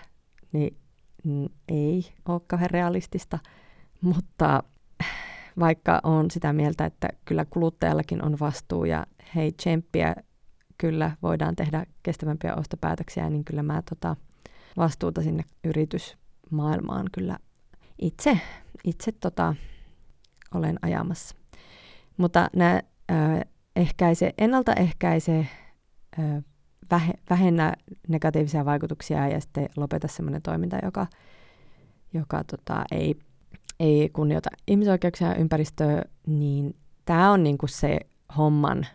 niin 0.51 0.77
ei 1.67 2.05
ole 2.27 2.41
kauhean 2.47 2.69
realistista. 2.69 3.39
Mutta 4.01 4.63
vaikka 5.59 5.99
on 6.03 6.31
sitä 6.31 6.53
mieltä, 6.53 6.85
että 6.85 7.07
kyllä 7.25 7.45
kuluttajallakin 7.45 8.25
on 8.25 8.39
vastuu 8.39 8.85
ja 8.85 9.05
hei 9.35 9.51
tsemppiä, 9.51 10.15
kyllä 10.77 11.11
voidaan 11.21 11.55
tehdä 11.55 11.85
kestävämpiä 12.03 12.55
ostopäätöksiä, 12.55 13.29
niin 13.29 13.45
kyllä 13.45 13.63
mä 13.63 13.81
tota, 13.89 14.15
vastuuta 14.77 15.21
sinne 15.21 15.43
yritysmaailmaan 15.63 17.05
kyllä 17.11 17.37
itse, 18.01 18.39
itse 18.83 19.11
tota, 19.11 19.55
olen 20.53 20.79
ajamassa. 20.81 21.35
Mutta 22.17 22.49
nämä 22.55 22.81
ehkäise, 23.75 24.33
ennaltaehkäise, 24.37 25.47
äh, 26.19 26.43
vähe, 26.91 27.13
vähennä 27.29 27.73
negatiivisia 28.07 28.65
vaikutuksia 28.65 29.27
ja 29.27 29.41
sitten 29.41 29.69
lopeta 29.77 30.07
sellainen 30.07 30.41
toiminta, 30.41 30.77
joka, 30.83 31.07
joka 32.13 32.43
tota, 32.43 32.83
ei, 32.91 33.15
ei 33.79 34.09
kunnioita 34.09 34.49
ihmisoikeuksia 34.67 35.27
ja 35.27 35.35
ympäristöä, 35.35 36.01
niin 36.27 36.75
tämä 37.05 37.31
on 37.31 37.43
niinku 37.43 37.67
se 37.67 37.99
homman, 38.37 38.87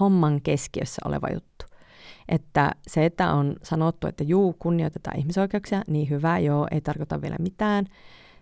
homman 0.00 0.40
keskiössä 0.42 1.02
oleva 1.04 1.28
juttu. 1.34 1.66
Että 2.28 2.70
se, 2.86 3.04
että 3.04 3.32
on 3.32 3.56
sanottu, 3.62 4.06
että 4.06 4.24
juu, 4.24 4.56
kunnioitetaan 4.58 5.18
ihmisoikeuksia, 5.18 5.82
niin 5.86 6.10
hyvä, 6.10 6.38
joo, 6.38 6.66
ei 6.70 6.80
tarkoita 6.80 7.22
vielä 7.22 7.36
mitään 7.38 7.86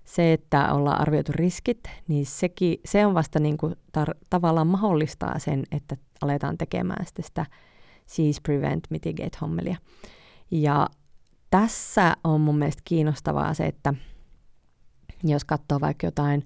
se, 0.08 0.32
että 0.32 0.74
ollaan 0.74 1.00
arvioitu 1.00 1.32
riskit, 1.34 1.80
niin 2.08 2.26
sekin, 2.26 2.80
se 2.84 3.06
on 3.06 3.14
vasta 3.14 3.38
niin 3.40 3.56
kuin 3.56 3.76
tar- 3.98 4.18
tavallaan 4.30 4.66
mahdollistaa 4.66 5.38
sen, 5.38 5.64
että 5.72 5.96
aletaan 6.22 6.58
tekemään 6.58 7.06
sitä, 7.06 7.22
sitä 7.22 7.46
Seize, 8.06 8.40
Prevent, 8.42 8.84
Mitigate-hommelia. 8.90 9.76
Ja 10.50 10.88
tässä 11.50 12.16
on 12.24 12.40
mun 12.40 12.58
mielestä 12.58 12.82
kiinnostavaa 12.84 13.54
se, 13.54 13.66
että 13.66 13.94
jos 15.24 15.44
katsoo 15.44 15.80
vaikka 15.80 16.06
jotain 16.06 16.44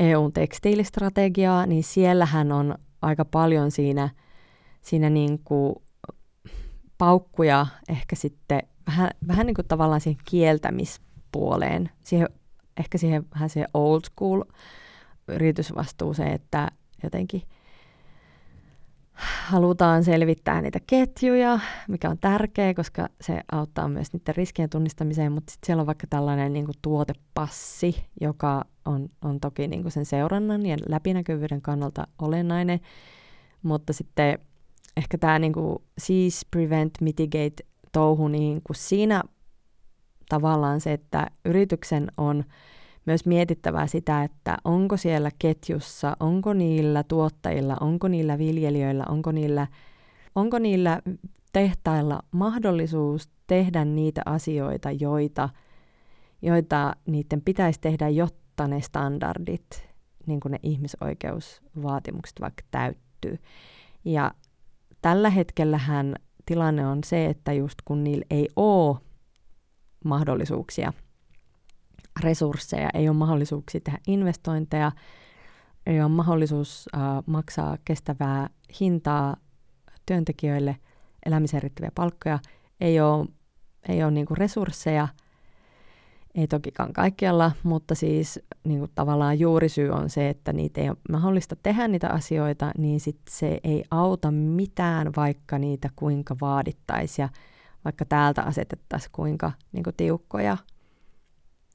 EUn 0.00 0.32
tekstiilistrategiaa, 0.32 1.66
niin 1.66 1.84
siellähän 1.84 2.52
on 2.52 2.74
aika 3.02 3.24
paljon 3.24 3.70
siinä, 3.70 4.10
siinä 4.82 5.10
niin 5.10 5.38
kuin 5.44 5.74
paukkuja 6.98 7.66
ehkä 7.88 8.16
sitten 8.16 8.62
vähän, 8.86 9.10
vähän 9.28 9.46
niin 9.46 9.54
kuin 9.54 9.68
tavallaan 9.68 10.00
siihen 10.00 10.22
kieltämispuoleen, 10.30 11.90
siihen 12.02 12.28
ehkä 12.78 12.98
siihen 12.98 13.24
vähän 13.34 13.50
se 13.50 13.64
old 13.74 14.00
school 14.04 14.42
yritysvastuuseen, 15.28 16.32
että 16.32 16.68
jotenkin 17.02 17.42
halutaan 19.48 20.04
selvittää 20.04 20.62
niitä 20.62 20.78
ketjuja, 20.86 21.60
mikä 21.88 22.10
on 22.10 22.18
tärkeää, 22.18 22.74
koska 22.74 23.08
se 23.20 23.40
auttaa 23.52 23.88
myös 23.88 24.12
niiden 24.12 24.36
riskien 24.36 24.70
tunnistamiseen, 24.70 25.32
mutta 25.32 25.50
sitten 25.52 25.66
siellä 25.66 25.80
on 25.80 25.86
vaikka 25.86 26.06
tällainen 26.10 26.52
niin 26.52 26.64
kuin 26.64 26.76
tuotepassi, 26.82 28.04
joka 28.20 28.64
on, 28.84 29.08
on 29.22 29.40
toki 29.40 29.68
niin 29.68 29.82
kuin 29.82 29.92
sen 29.92 30.06
seurannan 30.06 30.66
ja 30.66 30.76
läpinäkyvyyden 30.88 31.62
kannalta 31.62 32.06
olennainen, 32.18 32.80
mutta 33.62 33.92
sitten 33.92 34.38
ehkä 34.96 35.18
tämä 35.18 35.38
niin 35.38 35.52
kuin 35.52 35.78
seize, 35.98 36.46
prevent, 36.50 36.92
mitigate 37.00 37.64
touhu, 37.92 38.28
niin 38.28 38.60
kuin 38.64 38.76
siinä 38.76 39.22
tavallaan 40.28 40.80
se, 40.80 40.92
että 40.92 41.26
yrityksen 41.44 42.12
on 42.16 42.44
myös 43.06 43.26
mietittävää 43.26 43.86
sitä, 43.86 44.24
että 44.24 44.56
onko 44.64 44.96
siellä 44.96 45.30
ketjussa, 45.38 46.16
onko 46.20 46.52
niillä 46.52 47.02
tuottajilla, 47.02 47.76
onko 47.80 48.08
niillä 48.08 48.38
viljelijöillä, 48.38 49.04
onko 49.08 49.32
niillä, 49.32 49.66
onko 50.34 50.58
niillä 50.58 51.02
tehtailla 51.52 52.22
mahdollisuus 52.30 53.30
tehdä 53.46 53.84
niitä 53.84 54.22
asioita, 54.26 54.90
joita, 54.90 55.48
joita 56.42 56.96
niiden 57.06 57.42
pitäisi 57.44 57.80
tehdä, 57.80 58.08
jotta 58.08 58.68
ne 58.68 58.80
standardit, 58.80 59.88
niin 60.26 60.40
kuin 60.40 60.52
ne 60.52 60.58
ihmisoikeusvaatimukset 60.62 62.40
vaikka 62.40 62.62
täyttyy. 62.70 63.38
Ja 64.04 64.30
tällä 65.02 65.30
hetkellähän 65.30 66.16
tilanne 66.46 66.86
on 66.86 66.98
se, 67.04 67.26
että 67.26 67.52
just 67.52 67.78
kun 67.84 68.04
niillä 68.04 68.24
ei 68.30 68.48
ole 68.56 68.96
mahdollisuuksia, 70.04 70.92
resursseja, 72.20 72.90
ei 72.94 73.08
ole 73.08 73.16
mahdollisuuksia 73.16 73.80
tehdä 73.80 73.98
investointeja, 74.06 74.92
ei 75.86 76.00
ole 76.00 76.08
mahdollisuus 76.08 76.88
äh, 76.94 77.00
maksaa 77.26 77.78
kestävää 77.84 78.50
hintaa 78.80 79.36
työntekijöille, 80.06 80.76
elämiseen 81.26 81.62
riittäviä 81.62 81.90
palkkoja, 81.94 82.38
ei 82.80 83.00
ole, 83.00 83.26
ei 83.88 84.02
ole 84.04 84.10
niinku 84.10 84.34
resursseja, 84.34 85.08
Ei 86.34 86.46
tokikaan 86.46 86.92
kaikkialla, 86.92 87.52
mutta 87.62 87.94
siis 87.94 88.40
niin 88.64 88.78
kuin 88.78 88.90
tavallaan 88.94 89.38
juurisyy 89.38 89.90
on 89.90 90.10
se, 90.10 90.28
että 90.28 90.52
niitä 90.52 90.80
ei 90.80 90.88
ole 90.88 90.96
mahdollista 91.10 91.56
tehdä 91.56 91.88
niitä 91.88 92.08
asioita, 92.08 92.70
niin 92.78 93.00
sit 93.00 93.18
se 93.30 93.60
ei 93.64 93.84
auta 93.90 94.30
mitään, 94.30 95.12
vaikka 95.16 95.58
niitä 95.58 95.90
kuinka 95.96 96.36
vaadittaisiin 96.40 97.28
vaikka 97.88 98.04
täältä 98.04 98.42
asetettaisiin 98.42 99.12
kuinka 99.12 99.52
niin 99.72 99.84
kuin 99.84 99.96
tiukkoja 99.96 100.56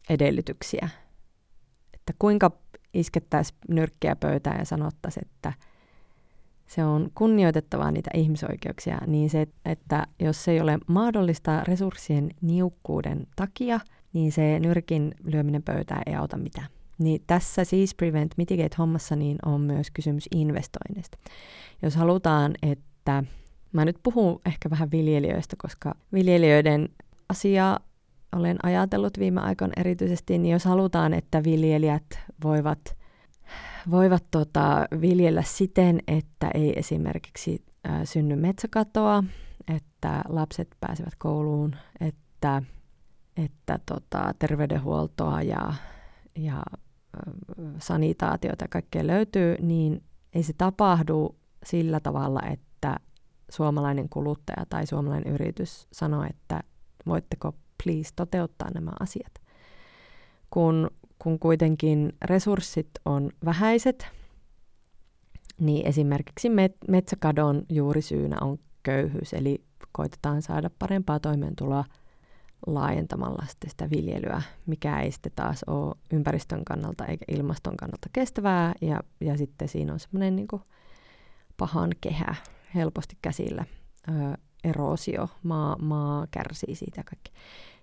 edellytyksiä. 0.10 0.89
Että 1.93 2.13
kuinka 2.19 2.52
iskettäisiin 2.93 3.60
nyrkkiä 3.69 4.15
pöytään 4.15 4.60
ja 4.60 4.65
sanottaisiin, 4.65 5.26
että 5.26 5.54
se 6.67 6.86
on 6.86 7.12
kunnioitettavaa 7.15 7.91
niitä 7.91 8.10
ihmisoikeuksia, 8.13 8.97
niin 9.08 9.30
se, 9.30 9.47
että 9.65 10.08
jos 10.19 10.43
se 10.43 10.52
ei 10.52 10.62
ole 10.62 10.78
mahdollista 10.88 11.63
resurssien 11.67 12.30
niukkuuden 12.41 13.28
takia, 13.36 13.80
niin 14.13 14.32
se 14.32 14.60
nyrkin 14.60 15.15
lyöminen 15.23 15.63
pöytään 15.63 16.02
ei 16.06 16.15
auta 16.15 16.38
mitään. 16.38 16.67
Niin 16.97 17.21
tässä 17.28 17.63
siis 17.63 17.95
Prevent 17.95 18.34
Mitigate-hommassa 18.38 19.15
niin 19.15 19.38
on 19.45 19.62
myös 19.62 19.91
kysymys 19.91 20.28
investoinnista. 20.36 21.17
Jos 21.82 21.95
halutaan, 21.95 22.54
että 22.62 23.23
Mä 23.74 23.86
nyt 23.86 23.98
puhun 24.04 24.42
ehkä 24.46 24.70
vähän 24.70 24.92
viljelijöistä, 24.92 25.56
koska 25.62 25.96
viljelijöiden 26.14 26.90
asiaa 27.30 27.80
olen 28.36 28.58
ajatellut 28.64 29.20
viime 29.20 29.42
aikoina 29.42 29.74
erityisesti, 29.78 30.38
niin 30.38 30.52
jos 30.54 30.66
halutaan, 30.66 31.14
että 31.14 31.44
viljelijät 31.44 32.20
voivat, 32.44 32.98
voivat 33.92 34.24
tota, 34.32 34.88
viljellä 35.02 35.42
siten, 35.42 36.00
että 36.08 36.52
ei 36.54 36.80
esimerkiksi 36.80 37.66
ä, 37.88 38.06
synny 38.06 38.36
metsäkatoa, 38.36 39.24
että 39.76 40.22
lapset 40.30 40.68
pääsevät 40.80 41.16
kouluun, 41.18 41.76
että, 42.00 42.62
että 43.38 43.80
tota, 43.86 44.34
terveydenhuoltoa 44.40 45.42
ja, 45.42 45.74
ja 46.36 46.64
sanitaatiota 47.78 48.64
ja 48.64 48.70
kaikkea 48.70 49.08
löytyy, 49.08 49.56
niin 49.62 50.04
ei 50.34 50.44
se 50.44 50.54
tapahdu 50.58 51.36
sillä 51.66 52.00
tavalla, 52.00 52.42
että 52.42 52.98
suomalainen 53.54 54.10
kuluttaja 54.10 54.66
tai 54.70 54.88
suomalainen 54.88 55.34
yritys 55.34 55.88
sanoo, 55.92 56.24
että 56.30 56.63
voitteko 57.06 57.56
please 57.84 58.10
toteuttaa 58.16 58.72
nämä 58.74 58.92
asiat. 59.00 59.34
Kun, 60.50 60.92
kun 61.20 61.39
kuitenkin 61.39 62.13
resurssit 62.22 62.89
on 63.06 63.32
vähäiset, 63.46 64.08
niin 65.60 65.88
esimerkiksi 65.88 66.50
met, 66.50 66.76
metsäkadon 66.88 67.63
juurisyynä 67.70 68.38
on 68.42 68.58
köyhyys, 68.84 69.34
eli 69.34 69.63
koitetaan 69.92 70.42
saada 70.42 70.70
parempaa 70.80 71.20
toimeentuloa 71.20 71.86
laajentamalla 72.68 73.46
sitä 73.68 73.89
viljelyä, 73.89 74.42
mikä 74.66 75.02
ei 75.02 75.12
sitten 75.12 75.32
taas 75.36 75.63
ole 75.68 75.96
ympäristön 76.13 76.66
kannalta 76.66 77.06
eikä 77.06 77.26
ilmaston 77.28 77.78
kannalta 77.78 78.10
kestävää, 78.13 78.74
ja, 78.82 79.00
ja 79.22 79.38
sitten 79.38 79.68
siinä 79.68 79.94
on 79.94 80.00
semmoinen 80.00 80.36
niin 80.36 80.48
pahan 81.58 81.89
kehä, 82.02 82.36
helposti 82.76 83.18
käsillä. 83.22 83.66
Ö, 84.10 84.38
erosio, 84.64 85.30
maa, 85.44 85.76
maa 85.82 86.28
kärsii 86.32 86.76
siitä 86.76 87.04
kaikki. 87.04 87.32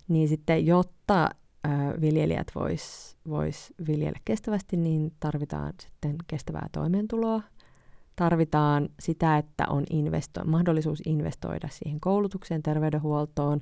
Niin 0.09 0.29
sitten, 0.29 0.67
jotta 0.67 1.25
ö, 1.67 1.69
viljelijät 2.01 2.47
vois, 2.55 3.17
vois 3.29 3.73
viljellä 3.87 4.19
kestävästi, 4.25 4.77
niin 4.77 5.13
tarvitaan 5.21 5.73
sitten 5.81 6.17
kestävää 6.27 6.69
toimeentuloa. 6.73 7.43
Tarvitaan 8.17 8.89
sitä, 9.01 9.39
että 9.39 9.65
on 9.69 9.85
investo- 9.93 10.45
mahdollisuus 10.45 11.03
investoida 11.07 11.69
siihen 11.73 12.01
koulutukseen, 12.01 12.63
terveydenhuoltoon. 12.63 13.61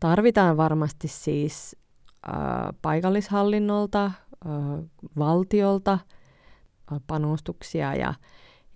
Tarvitaan 0.00 0.56
varmasti 0.56 1.08
siis 1.08 1.76
ö, 2.28 2.32
paikallishallinnolta, 2.82 4.10
ö, 4.46 4.48
valtiolta 5.18 5.98
panostuksia 7.06 7.94
ja, 7.94 8.14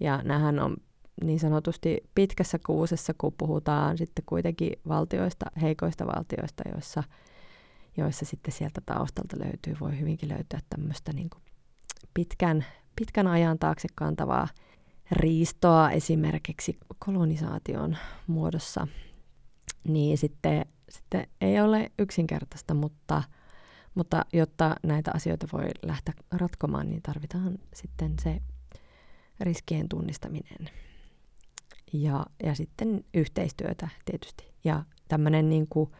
ja 0.00 0.22
nämähän 0.22 0.58
on 0.58 0.76
niin 1.24 1.40
sanotusti 1.40 2.02
pitkässä 2.14 2.58
kuusessa, 2.66 3.14
kun 3.18 3.34
puhutaan 3.38 3.98
sitten 3.98 4.24
kuitenkin 4.26 4.72
valtioista, 4.88 5.46
heikoista 5.62 6.06
valtioista, 6.06 6.62
joissa, 6.72 7.02
joissa 7.96 8.24
sitten 8.24 8.52
sieltä 8.52 8.80
taustalta 8.86 9.36
löytyy, 9.44 9.76
voi 9.80 9.98
hyvinkin 10.00 10.28
löytyä 10.28 10.60
tämmöistä 10.70 11.12
niin 11.12 11.30
kuin 11.30 11.42
pitkän, 12.14 12.64
pitkän 12.96 13.26
ajan 13.26 13.58
taakse 13.58 13.88
kantavaa 13.94 14.48
riistoa 15.12 15.90
esimerkiksi 15.90 16.78
kolonisaation 16.98 17.96
muodossa, 18.26 18.88
niin 19.88 20.18
sitten, 20.18 20.66
sitten 20.88 21.26
ei 21.40 21.60
ole 21.60 21.92
yksinkertaista, 21.98 22.74
mutta, 22.74 23.22
mutta 23.94 24.24
jotta 24.32 24.76
näitä 24.82 25.10
asioita 25.14 25.46
voi 25.52 25.68
lähteä 25.82 26.14
ratkomaan, 26.32 26.90
niin 26.90 27.02
tarvitaan 27.02 27.58
sitten 27.74 28.14
se 28.22 28.40
riskien 29.40 29.88
tunnistaminen 29.88 30.70
ja, 31.92 32.26
ja 32.42 32.54
sitten 32.54 33.04
yhteistyötä 33.14 33.88
tietysti. 34.04 34.44
Ja 34.64 34.82
tämmöinen 35.08 35.48
niin 35.48 35.66
kuin, 35.70 35.90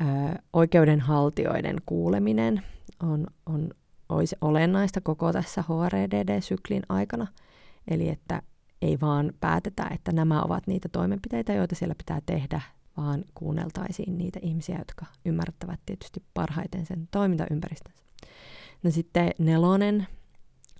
ö, 0.00 0.04
oikeudenhaltijoiden 0.52 1.76
kuuleminen 1.86 2.62
on, 3.02 3.26
on 3.46 3.70
olisi 4.08 4.36
olennaista 4.40 5.00
koko 5.00 5.32
tässä 5.32 5.62
HRDD-syklin 5.62 6.82
aikana. 6.88 7.26
Eli 7.88 8.08
että 8.08 8.42
ei 8.82 9.00
vaan 9.00 9.32
päätetä, 9.40 9.90
että 9.94 10.12
nämä 10.12 10.42
ovat 10.42 10.66
niitä 10.66 10.88
toimenpiteitä, 10.88 11.52
joita 11.52 11.74
siellä 11.74 11.94
pitää 11.94 12.20
tehdä, 12.26 12.60
vaan 12.96 13.24
kuunneltaisiin 13.34 14.18
niitä 14.18 14.40
ihmisiä, 14.42 14.78
jotka 14.78 15.06
ymmärtävät 15.24 15.80
tietysti 15.86 16.22
parhaiten 16.34 16.86
sen 16.86 17.08
toimintaympäristönsä. 17.10 18.02
No 18.82 18.90
sitten 18.90 19.30
nelonen 19.38 20.06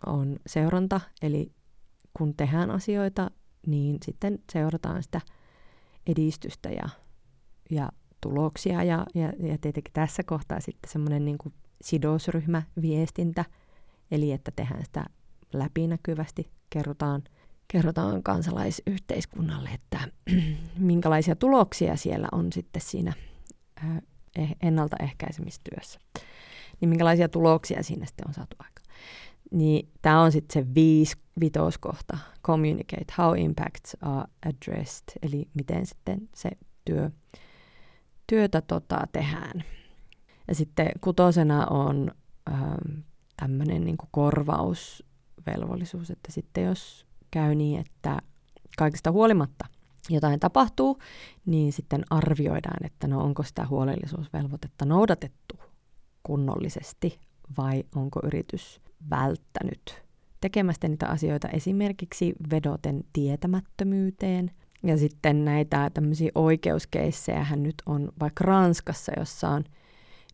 on 0.06 0.36
seuranta, 0.46 1.00
eli 1.22 1.52
kun 2.18 2.34
tehdään 2.36 2.70
asioita, 2.70 3.30
niin 3.66 3.98
sitten 4.04 4.38
seurataan 4.52 5.02
sitä 5.02 5.20
edistystä 6.06 6.70
ja, 6.70 6.88
ja 7.70 7.88
tuloksia 8.20 8.82
ja, 8.82 9.06
ja, 9.14 9.32
ja 9.48 9.58
tietenkin 9.58 9.92
tässä 9.92 10.22
kohtaa 10.22 10.60
sitten 10.60 10.90
semmoinen 10.90 11.24
niin 11.24 11.38
kuin 11.38 11.54
sidosryhmäviestintä, 11.82 13.44
eli 14.10 14.32
että 14.32 14.50
tehdään 14.56 14.84
sitä 14.84 15.04
läpinäkyvästi, 15.52 16.50
kerrotaan, 16.70 17.22
kerrotaan 17.68 18.22
kansalaisyhteiskunnalle, 18.22 19.68
että 19.68 19.98
minkälaisia 20.78 21.36
tuloksia 21.36 21.96
siellä 21.96 22.28
on 22.32 22.52
sitten 22.52 22.82
siinä 22.82 23.12
eh, 24.38 24.56
ennaltaehkäisemistyössä. 24.62 26.00
Niin 26.80 26.88
minkälaisia 26.88 27.28
tuloksia 27.28 27.82
siinä 27.82 28.06
sitten 28.06 28.28
on 28.28 28.34
saatu 28.34 28.56
aikaan. 28.58 28.86
Niin 29.50 29.88
tämä 30.02 30.22
on 30.22 30.32
sitten 30.32 30.62
se 30.62 30.74
viis, 30.74 31.16
vitoskohta, 31.40 32.18
communicate, 32.44 33.14
how 33.18 33.38
impacts 33.38 33.96
are 34.00 34.24
addressed, 34.46 35.04
eli 35.22 35.48
miten 35.54 35.86
sitten 35.86 36.28
se 36.34 36.50
työ, 36.84 37.10
työtä 38.26 38.60
tota, 38.60 39.06
tehdään. 39.12 39.64
Ja 40.48 40.54
sitten 40.54 40.90
kutosena 41.00 41.66
on 41.66 42.10
ähm, 42.50 43.00
tämmöinen 43.36 43.84
niin 43.84 43.96
korvausvelvollisuus, 44.10 46.10
että 46.10 46.32
sitten 46.32 46.64
jos 46.64 47.06
käy 47.30 47.54
niin, 47.54 47.80
että 47.80 48.18
kaikista 48.76 49.12
huolimatta 49.12 49.64
jotain 50.10 50.40
tapahtuu, 50.40 50.98
niin 51.46 51.72
sitten 51.72 52.04
arvioidaan, 52.10 52.86
että 52.86 53.08
no 53.08 53.20
onko 53.20 53.42
sitä 53.42 53.66
huolellisuusvelvoitetta 53.66 54.84
noudatettu 54.84 55.56
kunnollisesti 56.22 57.20
vai 57.58 57.84
onko 57.94 58.20
yritys 58.24 58.80
välttänyt 59.10 60.06
tekemästä 60.40 60.88
niitä 60.88 61.08
asioita 61.08 61.48
esimerkiksi 61.48 62.34
vedoten 62.50 63.04
tietämättömyyteen. 63.12 64.50
Ja 64.82 64.96
sitten 64.96 65.44
näitä 65.44 65.90
tämmöisiä 65.94 66.30
oikeuskeissejä 66.34 67.46
nyt 67.56 67.74
on 67.86 68.12
vaikka 68.20 68.44
Ranskassa, 68.44 69.12
jossa 69.18 69.48
on 69.48 69.64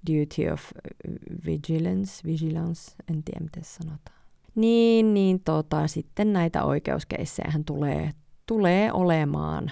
duty 0.07 0.49
of 0.53 0.63
vigilance, 1.47 2.25
vigilance, 2.25 2.95
en 3.11 3.23
tiedä 3.23 3.41
miten 3.41 3.65
sanotaan. 3.65 4.23
Niin, 4.55 5.15
niin 5.15 5.41
tota, 5.41 5.87
sitten 5.87 6.33
näitä 6.33 6.65
oikeuskeissejä 6.65 7.53
tulee, 7.67 8.11
tulee 8.47 8.93
olemaan, 8.93 9.71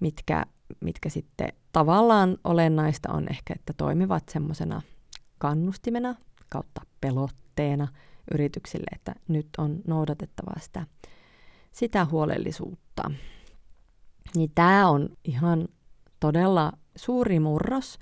mitkä, 0.00 0.46
mitkä 0.80 1.08
sitten 1.08 1.52
tavallaan 1.72 2.38
olennaista 2.44 3.12
on 3.12 3.26
ehkä, 3.30 3.54
että 3.54 3.72
toimivat 3.76 4.28
semmoisena 4.28 4.82
kannustimena 5.38 6.14
kautta 6.48 6.80
pelotteena 7.56 7.88
yrityksille, 8.34 8.86
että 8.92 9.14
nyt 9.28 9.48
on 9.58 9.80
noudatettava 9.86 10.60
sitä, 10.60 10.86
sitä 11.72 12.04
huolellisuutta. 12.04 13.10
Niin 14.34 14.50
tämä 14.54 14.88
on 14.88 15.08
ihan 15.24 15.68
todella 16.20 16.72
suuri 16.96 17.40
murros. 17.40 17.98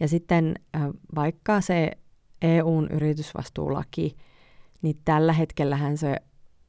Ja 0.00 0.08
sitten 0.08 0.54
vaikka 1.14 1.60
se 1.60 1.90
EUn 2.42 2.88
yritysvastuulaki, 2.90 4.16
niin 4.82 5.00
tällä 5.04 5.32
hetkellähän 5.32 5.98
se 5.98 6.16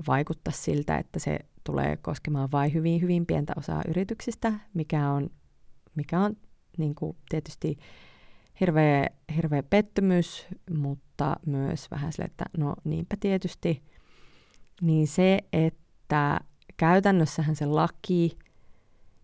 vaikuttaa 0.08 0.54
siltä, 0.54 0.98
että 0.98 1.20
se 1.20 1.40
tulee 1.64 1.98
koskemaan 1.98 2.52
vain 2.52 2.74
hyvin, 2.74 3.02
hyvin 3.02 3.26
pientä 3.26 3.54
osaa 3.58 3.82
yrityksistä, 3.88 4.54
mikä 4.74 5.10
on, 5.10 5.30
mikä 5.96 6.20
on 6.20 6.36
niin 6.78 6.96
kuin 6.96 7.18
tietysti 7.30 7.78
hirveä, 8.60 9.08
hirveä 9.36 9.63
pettymys, 9.63 10.48
mutta 10.74 11.36
myös 11.45 11.91
vähän 11.91 12.13
sille, 12.13 12.26
että 12.26 12.45
no 12.58 12.76
niinpä 12.84 13.15
tietysti. 13.19 13.84
Niin 14.82 15.08
se, 15.08 15.39
että 15.54 16.39
käytännössähän 16.78 17.56
se 17.56 17.65
laki 17.65 18.38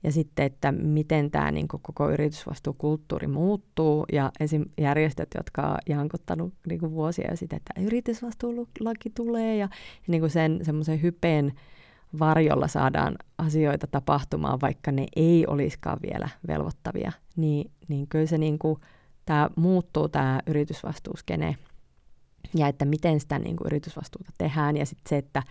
ja 0.03 0.11
sitten, 0.11 0.45
että 0.45 0.71
miten 0.71 1.31
tämä 1.31 1.51
niin 1.51 1.67
koko 1.67 2.09
yritysvastuukulttuuri 2.09 3.27
muuttuu 3.27 4.05
ja 4.11 4.31
esim. 4.39 4.65
järjestöt, 4.77 5.29
jotka 5.35 5.61
on 5.61 5.77
jankottanut 5.89 6.53
niin 6.67 6.91
vuosia 6.91 7.35
sitten, 7.35 7.57
että 7.57 7.81
yritysvastuulaki 7.81 9.09
tulee 9.15 9.57
ja, 9.57 9.69
ja 10.07 10.07
niin 10.07 10.29
sen 10.29 10.59
semmoisen 10.63 11.01
hypeen 11.01 11.53
varjolla 12.19 12.67
saadaan 12.67 13.15
asioita 13.37 13.87
tapahtumaan, 13.87 14.61
vaikka 14.61 14.91
ne 14.91 15.05
ei 15.15 15.47
olisikaan 15.47 15.99
vielä 16.11 16.29
velvoittavia, 16.47 17.11
niin, 17.35 17.71
niin 17.87 18.07
kyllä 18.07 18.25
se 18.25 18.37
niin 18.37 18.59
kuin, 18.59 18.79
tämä 19.25 19.49
muuttuu 19.55 20.09
tämä 20.09 20.39
yritysvastuuskene 20.47 21.57
ja 22.55 22.67
että 22.67 22.85
miten 22.85 23.19
sitä 23.19 23.39
niin 23.39 23.55
kuin 23.55 23.67
yritysvastuuta 23.67 24.31
tehdään 24.37 24.77
ja 24.77 24.85
sitten 24.85 25.09
se, 25.09 25.17
että 25.17 25.43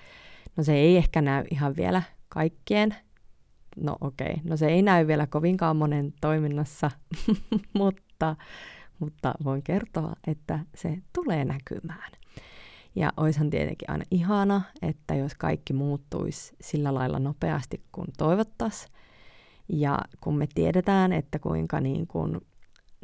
no 0.57 0.65
se 0.65 0.75
ei 0.75 0.97
ehkä 0.97 1.23
näy 1.23 1.45
ihan 1.51 1.77
vielä 1.77 2.03
kaikkien, 2.29 2.95
no 3.77 3.97
okei, 4.01 4.31
okay, 4.31 4.45
no 4.45 4.57
se 4.57 4.67
ei 4.67 4.83
näy 4.83 5.07
vielä 5.07 5.27
kovinkaan 5.27 5.77
monen 5.77 6.13
toiminnassa, 6.21 6.91
mutta, 7.79 8.37
mutta 8.99 9.35
voin 9.45 9.63
kertoa, 9.63 10.13
että 10.27 10.59
se 10.75 10.99
tulee 11.13 11.45
näkymään. 11.45 12.13
Ja 12.97 13.13
oishan 13.17 13.51
tietenkin 13.51 13.91
aina 13.91 14.05
ihana, 14.11 14.63
että 14.83 15.15
jos 15.15 15.35
kaikki 15.35 15.73
muuttuisi 15.73 16.55
sillä 16.61 16.95
lailla 16.95 17.19
nopeasti 17.19 17.83
kuin 17.93 18.09
toivottaisiin. 18.19 18.93
Ja 19.69 19.99
kun 20.21 20.37
me 20.39 20.47
tiedetään, 20.55 21.13
että 21.13 21.39
kuinka, 21.39 21.81
niin 21.81 22.07
kuin, 22.07 22.41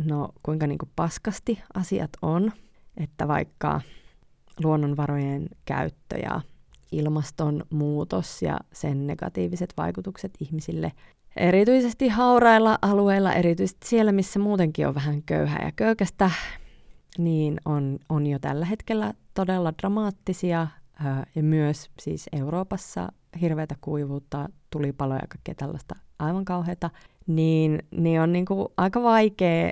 no, 0.04 0.28
kuinka 0.42 0.66
niin 0.66 0.78
kuin 0.78 0.90
paskasti 0.96 1.62
asiat 1.74 2.10
on, 2.22 2.52
että 2.96 3.28
vaikka 3.28 3.80
luonnonvarojen 4.64 5.48
käyttö 5.64 6.18
ja 6.18 6.40
ilmastonmuutos 6.92 8.42
ja 8.42 8.58
sen 8.72 9.06
negatiiviset 9.06 9.74
vaikutukset 9.76 10.32
ihmisille, 10.40 10.92
erityisesti 11.36 12.08
haurailla 12.08 12.78
alueilla, 12.82 13.32
erityisesti 13.32 13.88
siellä, 13.88 14.12
missä 14.12 14.38
muutenkin 14.38 14.88
on 14.88 14.94
vähän 14.94 15.22
köyhää 15.22 15.64
ja 15.64 15.72
köykästä, 15.76 16.30
niin 17.18 17.60
on, 17.64 17.98
on 18.08 18.26
jo 18.26 18.38
tällä 18.38 18.66
hetkellä 18.66 19.14
todella 19.34 19.72
dramaattisia 19.78 20.66
ja 21.34 21.42
myös 21.42 21.90
siis 22.00 22.28
Euroopassa 22.32 23.12
hirveätä 23.40 23.74
kuivuutta, 23.80 24.48
tulipaloja 24.70 25.20
ja 25.20 25.28
kaikkea 25.28 25.54
tällaista 25.54 25.94
aivan 26.18 26.44
kauheata, 26.44 26.90
niin, 27.26 27.82
niin 27.90 28.20
on 28.20 28.32
niin 28.32 28.44
kuin 28.44 28.68
aika 28.76 29.02
vaikea 29.02 29.70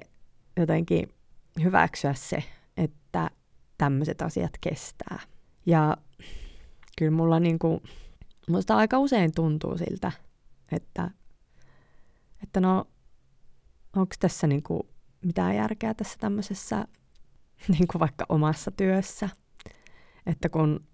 jotenkin 0.61 1.15
hyväksyä 1.63 2.15
se, 2.15 2.45
että 2.77 3.31
tämmöiset 3.79 4.23
asiat 4.23 4.53
kestää. 4.61 5.19
Ja 5.67 5.97
kyllä 6.99 7.13
mulla 7.13 7.41
niin 7.41 7.59
kuin, 7.59 7.83
musta 8.49 8.77
aika 8.77 8.99
usein 8.99 9.35
tuntuu 9.35 9.79
siltä, 9.79 10.13
että, 10.73 11.11
että 12.43 12.61
no, 12.61 12.85
onko 13.97 14.15
tässä 14.21 14.47
niin 14.47 14.63
kuin 14.63 14.83
mitään 15.25 15.57
järkeä 15.57 15.95
tässä 15.95 16.19
tämmöisessä 16.21 16.85
niin 17.79 17.89
kuin 17.89 18.01
vaikka 18.01 18.27
omassa 18.29 18.71
työssä. 18.71 19.29
Että 20.27 20.49
kun 20.49 20.87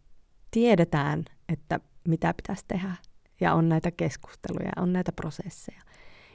tiedetään, 0.51 1.25
että 1.49 1.81
mitä 2.09 2.35
pitäisi 2.35 2.65
tehdä, 2.69 2.95
ja 3.41 3.55
on 3.55 3.69
näitä 3.69 3.91
keskusteluja, 3.91 4.71
on 4.77 4.93
näitä 4.93 5.13
prosesseja. 5.13 5.81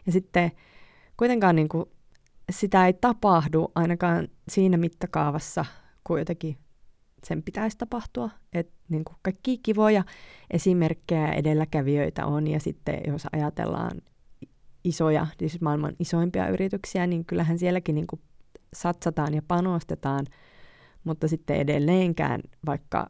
Ja 0.05 0.11
sitten 0.11 0.51
kuitenkaan 1.17 1.55
niin 1.55 1.69
kuin 1.69 1.85
sitä 2.49 2.85
ei 2.85 2.93
tapahdu 2.93 3.71
ainakaan 3.75 4.27
siinä 4.47 4.77
mittakaavassa, 4.77 5.65
kun 6.03 6.19
jotenkin 6.19 6.57
sen 7.23 7.43
pitäisi 7.43 7.77
tapahtua. 7.77 8.29
Että 8.53 8.73
niin 8.89 9.03
kuin 9.03 9.15
kaikki 9.21 9.57
kivoja 9.57 10.03
esimerkkejä 10.51 11.31
edelläkävijöitä 11.31 12.25
on, 12.25 12.47
ja 12.47 12.59
sitten 12.59 13.01
jos 13.07 13.27
ajatellaan 13.31 14.01
isoja, 14.83 15.27
siis 15.39 15.61
maailman 15.61 15.95
isoimpia 15.99 16.47
yrityksiä, 16.47 17.07
niin 17.07 17.25
kyllähän 17.25 17.59
sielläkin 17.59 17.95
niin 17.95 18.07
kuin 18.07 18.21
satsataan 18.73 19.33
ja 19.33 19.41
panostetaan, 19.47 20.25
mutta 21.03 21.27
sitten 21.27 21.57
edelleenkään 21.57 22.41
vaikka 22.65 23.09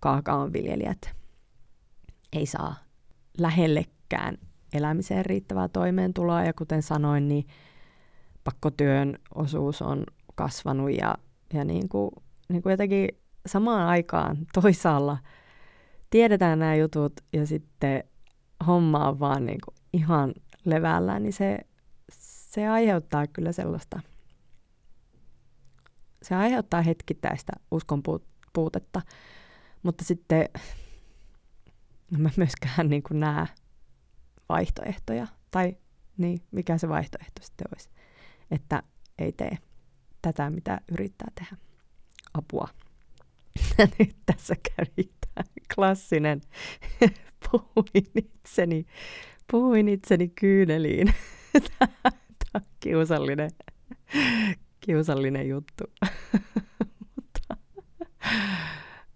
kaakaonviljelijät 0.00 1.10
ei 2.32 2.46
saa 2.46 2.74
lähellekään 3.38 4.38
elämiseen 4.72 5.26
riittävää 5.26 5.68
toimeentuloa, 5.68 6.44
ja 6.44 6.52
kuten 6.52 6.82
sanoin, 6.82 7.28
niin 7.28 7.46
pakkotyön 8.46 9.18
osuus 9.34 9.82
on 9.82 10.04
kasvanut, 10.34 10.90
ja, 11.00 11.14
ja 11.52 11.64
niin 11.64 11.88
kuin, 11.88 12.10
niin 12.48 12.62
kuin 12.62 12.70
jotenkin 12.70 13.08
samaan 13.46 13.88
aikaan 13.88 14.36
toisaalla 14.62 15.18
tiedetään 16.10 16.58
nämä 16.58 16.74
jutut, 16.74 17.12
ja 17.32 17.46
sitten 17.46 18.04
homma 18.66 19.08
on 19.08 19.20
vaan 19.20 19.46
niin 19.46 19.58
kuin 19.64 19.74
ihan 19.92 20.34
levällään, 20.64 21.22
niin 21.22 21.32
se, 21.32 21.58
se 22.50 22.68
aiheuttaa 22.68 23.26
kyllä 23.26 23.52
sellaista– 23.52 24.00
se 26.22 26.34
aiheuttaa 26.34 26.82
hetkittäistä 26.82 27.52
uskon 27.70 28.02
puutetta, 28.52 29.02
mutta 29.82 30.04
sitten 30.04 30.48
mä 32.18 32.30
myöskään 32.36 32.88
niin 32.88 33.02
kuin 33.02 33.20
näe 33.20 33.46
vaihtoehtoja. 34.48 35.26
Tai 35.50 35.76
niin, 36.16 36.38
mikä 36.50 36.78
se 36.78 36.88
vaihtoehto 36.88 37.42
sitten 37.42 37.66
olisi. 37.74 37.90
Että 38.50 38.82
ei 39.18 39.32
tee 39.32 39.58
tätä, 40.22 40.50
mitä 40.50 40.80
yrittää 40.92 41.28
tehdä. 41.34 41.56
Apua. 42.34 42.68
Nyt 43.98 44.16
tässä 44.26 44.54
kävi 44.54 45.10
tämä 45.20 45.44
klassinen. 45.74 46.40
puhuin 47.50 48.06
itseni, 48.14 48.86
puhuin 49.52 49.88
itseni 49.88 50.28
kyyneliin. 50.28 51.14
tämä 51.78 52.12
on 52.54 52.60
kiusallinen 52.80 53.50
kiusallinen 54.86 55.48
juttu. 55.48 55.84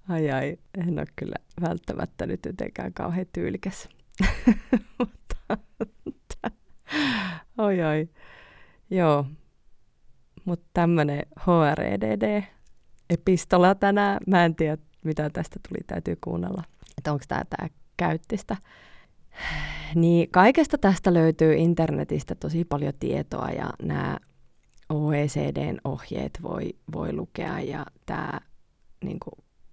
Ai 0.09 0.31
ai, 0.31 0.57
en 0.79 0.99
ole 0.99 1.07
kyllä 1.16 1.37
välttämättä 1.61 2.27
nyt 2.27 2.47
jotenkään 2.47 2.93
kauhean 2.93 3.27
tyylikäs. 3.33 3.88
Mutta 4.99 5.37
oi 7.59 7.83
oi. 7.83 8.09
Joo, 8.90 9.26
mutta 10.44 10.66
tämmöinen 10.72 11.22
HREDD-epistola 11.40 13.74
tänään. 13.74 14.18
Mä 14.26 14.44
en 14.44 14.55
tiedä, 14.55 14.79
mitä 15.05 15.31
tästä 15.31 15.61
tuli, 15.68 15.79
täytyy 15.87 16.16
kuunnella. 16.20 16.62
Että 16.98 17.12
onko 17.12 17.24
tämä 17.29 17.42
tää 17.50 17.68
käyttistä. 17.96 18.57
Niin 19.94 20.31
kaikesta 20.31 20.79
tästä 20.79 21.14
löytyy 21.14 21.55
internetistä 21.55 22.35
tosi 22.35 22.64
paljon 22.64 22.92
tietoa 23.00 23.48
ja 23.48 23.70
nämä 23.83 24.16
OECDn 24.88 25.79
ohjeet 25.85 26.38
voi, 26.42 26.72
voi 26.92 27.12
lukea 27.12 27.61
ja 27.61 27.87
tämä 28.07 28.40
niin 29.05 29.18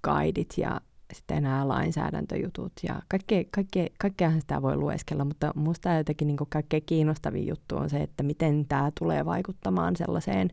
guidit 0.03 0.53
ja 0.57 0.81
sitten 1.13 1.43
nämä 1.43 1.67
lainsäädäntöjutut 1.67 2.71
ja 2.83 3.01
kaikkea, 3.07 3.43
kaikkea, 3.51 3.87
kaikkeahan 3.99 4.41
sitä 4.41 4.61
voi 4.61 4.75
lueskella, 4.75 5.25
mutta 5.25 5.51
minusta 5.55 5.93
jotenkin 5.93 6.27
niin 6.27 6.37
kaikkein 6.49 6.83
kiinnostavin 6.85 7.47
juttu 7.47 7.77
on 7.77 7.89
se, 7.89 7.97
että 7.97 8.23
miten 8.23 8.65
tämä 8.67 8.91
tulee 8.99 9.25
vaikuttamaan 9.25 9.95
sellaiseen 9.95 10.49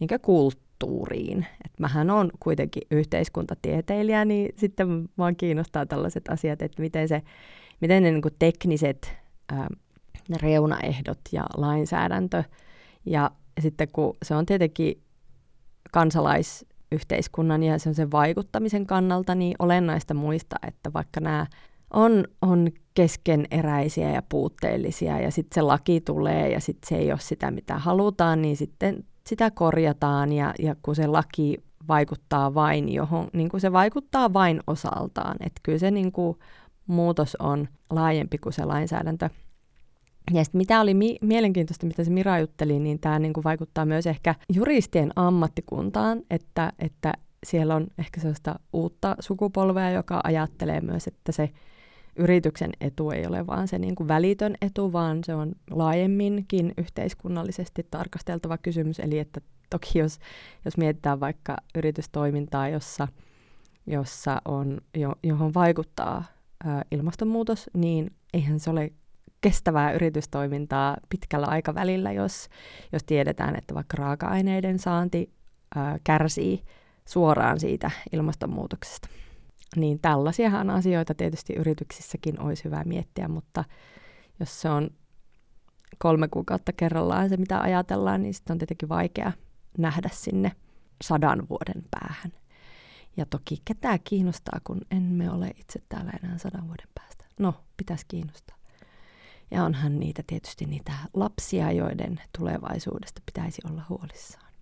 niin 0.00 0.20
kulttuuriin. 0.22 1.46
Et 1.64 1.72
mähän 1.78 2.10
on 2.10 2.30
kuitenkin 2.40 2.82
yhteiskuntatieteilijä, 2.90 4.24
niin 4.24 4.54
sitten 4.56 5.08
mua 5.16 5.32
kiinnostaa 5.32 5.86
tällaiset 5.86 6.28
asiat, 6.28 6.62
että 6.62 6.82
miten, 6.82 7.08
se, 7.08 7.22
miten 7.80 8.02
ne 8.02 8.10
niin 8.10 8.22
tekniset 8.38 9.12
ää, 9.52 9.68
reunaehdot 10.42 11.20
ja 11.32 11.46
lainsäädäntö 11.56 12.44
ja 13.06 13.30
sitten 13.60 13.88
kun 13.92 14.16
se 14.22 14.34
on 14.34 14.46
tietenkin 14.46 15.02
kansalaisyhteiskunnan 16.90 17.62
ja 17.62 17.78
sen 17.78 18.10
vaikuttamisen 18.10 18.86
kannalta 18.86 19.34
niin 19.34 19.56
olennaista 19.58 20.14
muistaa, 20.14 20.58
että 20.66 20.92
vaikka 20.92 21.20
nämä 21.20 21.46
on, 21.90 22.24
on 22.42 22.68
keskeneräisiä 22.94 24.10
ja 24.10 24.22
puutteellisia 24.28 25.20
ja 25.20 25.30
sitten 25.30 25.54
se 25.54 25.62
laki 25.62 26.00
tulee 26.00 26.50
ja 26.50 26.60
sitten 26.60 26.88
se 26.88 26.96
ei 26.96 27.12
ole 27.12 27.20
sitä, 27.20 27.50
mitä 27.50 27.78
halutaan, 27.78 28.42
niin 28.42 28.56
sitten 28.56 29.04
sitä 29.26 29.50
korjataan 29.50 30.32
ja, 30.32 30.54
ja 30.58 30.76
kun 30.82 30.96
se 30.96 31.06
laki 31.06 31.58
vaikuttaa 31.88 32.54
vain 32.54 32.92
johon, 32.92 33.28
niin 33.32 33.48
kuin 33.48 33.60
se 33.60 33.72
vaikuttaa 33.72 34.32
vain 34.32 34.60
osaltaan. 34.66 35.36
Että 35.40 35.60
kyllä 35.62 35.78
se 35.78 35.90
niin 35.90 36.12
kuin, 36.12 36.38
muutos 36.86 37.36
on 37.36 37.68
laajempi 37.90 38.38
kuin 38.38 38.52
se 38.52 38.64
lainsäädäntö. 38.64 39.30
Ja 40.32 40.44
sitten 40.44 40.58
mitä 40.58 40.80
oli 40.80 40.94
mi- 40.94 41.18
mielenkiintoista, 41.22 41.86
mitä 41.86 42.04
se 42.04 42.10
Mira 42.10 42.38
jutteli, 42.38 42.78
niin 42.78 43.00
tämä 43.00 43.18
niinku 43.18 43.44
vaikuttaa 43.44 43.86
myös 43.86 44.06
ehkä 44.06 44.34
juristien 44.52 45.10
ammattikuntaan, 45.16 46.22
että, 46.30 46.72
että 46.78 47.12
siellä 47.46 47.74
on 47.74 47.86
ehkä 47.98 48.20
sellaista 48.20 48.58
uutta 48.72 49.16
sukupolvea, 49.20 49.90
joka 49.90 50.20
ajattelee 50.24 50.80
myös, 50.80 51.06
että 51.06 51.32
se 51.32 51.50
yrityksen 52.16 52.70
etu 52.80 53.10
ei 53.10 53.26
ole 53.26 53.46
vaan 53.46 53.68
se 53.68 53.78
niin 53.78 53.94
kuin 53.94 54.08
välitön 54.08 54.54
etu, 54.62 54.92
vaan 54.92 55.24
se 55.24 55.34
on 55.34 55.52
laajemminkin 55.70 56.72
yhteiskunnallisesti 56.78 57.86
tarkasteltava 57.90 58.58
kysymys, 58.58 59.00
eli 59.00 59.18
että 59.18 59.40
Toki 59.70 59.98
jos, 59.98 60.18
jos 60.64 60.76
mietitään 60.76 61.20
vaikka 61.20 61.56
yritystoimintaa, 61.74 62.68
jossa, 62.68 63.08
jossa 63.86 64.42
on, 64.44 64.80
jo, 64.94 65.14
johon 65.22 65.54
vaikuttaa 65.54 66.24
ä, 66.66 66.84
ilmastonmuutos, 66.90 67.70
niin 67.74 68.10
eihän 68.34 68.60
se 68.60 68.70
ole 68.70 68.92
kestävää 69.40 69.92
yritystoimintaa 69.92 70.96
pitkällä 71.08 71.46
aikavälillä, 71.46 72.12
jos, 72.12 72.48
jos 72.92 73.04
tiedetään, 73.04 73.56
että 73.56 73.74
vaikka 73.74 73.96
raaka-aineiden 73.96 74.78
saanti 74.78 75.32
ää, 75.74 75.98
kärsii 76.04 76.64
suoraan 77.08 77.60
siitä 77.60 77.90
ilmastonmuutoksesta. 78.12 79.08
Niin 79.76 79.98
tällaisiahan 80.02 80.70
asioita 80.70 81.14
tietysti 81.14 81.52
yrityksissäkin 81.52 82.40
olisi 82.40 82.64
hyvä 82.64 82.84
miettiä, 82.84 83.28
mutta 83.28 83.64
jos 84.40 84.60
se 84.60 84.70
on 84.70 84.90
kolme 85.98 86.28
kuukautta 86.28 86.72
kerrallaan 86.72 87.28
se, 87.28 87.36
mitä 87.36 87.60
ajatellaan, 87.60 88.22
niin 88.22 88.34
sitten 88.34 88.54
on 88.54 88.58
tietenkin 88.58 88.88
vaikea 88.88 89.32
nähdä 89.78 90.08
sinne 90.12 90.52
sadan 91.02 91.48
vuoden 91.48 91.84
päähän. 91.90 92.32
Ja 93.16 93.26
toki 93.26 93.62
ketään 93.64 93.98
kiinnostaa, 94.04 94.60
kun 94.64 94.80
emme 94.90 95.30
ole 95.30 95.50
itse 95.56 95.82
täällä 95.88 96.12
enää 96.22 96.38
sadan 96.38 96.66
vuoden 96.66 96.88
päästä. 96.94 97.24
No, 97.38 97.54
pitäisi 97.76 98.04
kiinnostaa. 98.08 98.59
Ja 99.50 99.64
onhan 99.64 100.00
niitä 100.00 100.22
tietysti 100.26 100.64
niitä 100.64 100.92
lapsia, 101.14 101.72
joiden 101.72 102.20
tulevaisuudesta 102.38 103.22
pitäisi 103.26 103.62
olla 103.70 103.82
huolissaan. 103.88 104.52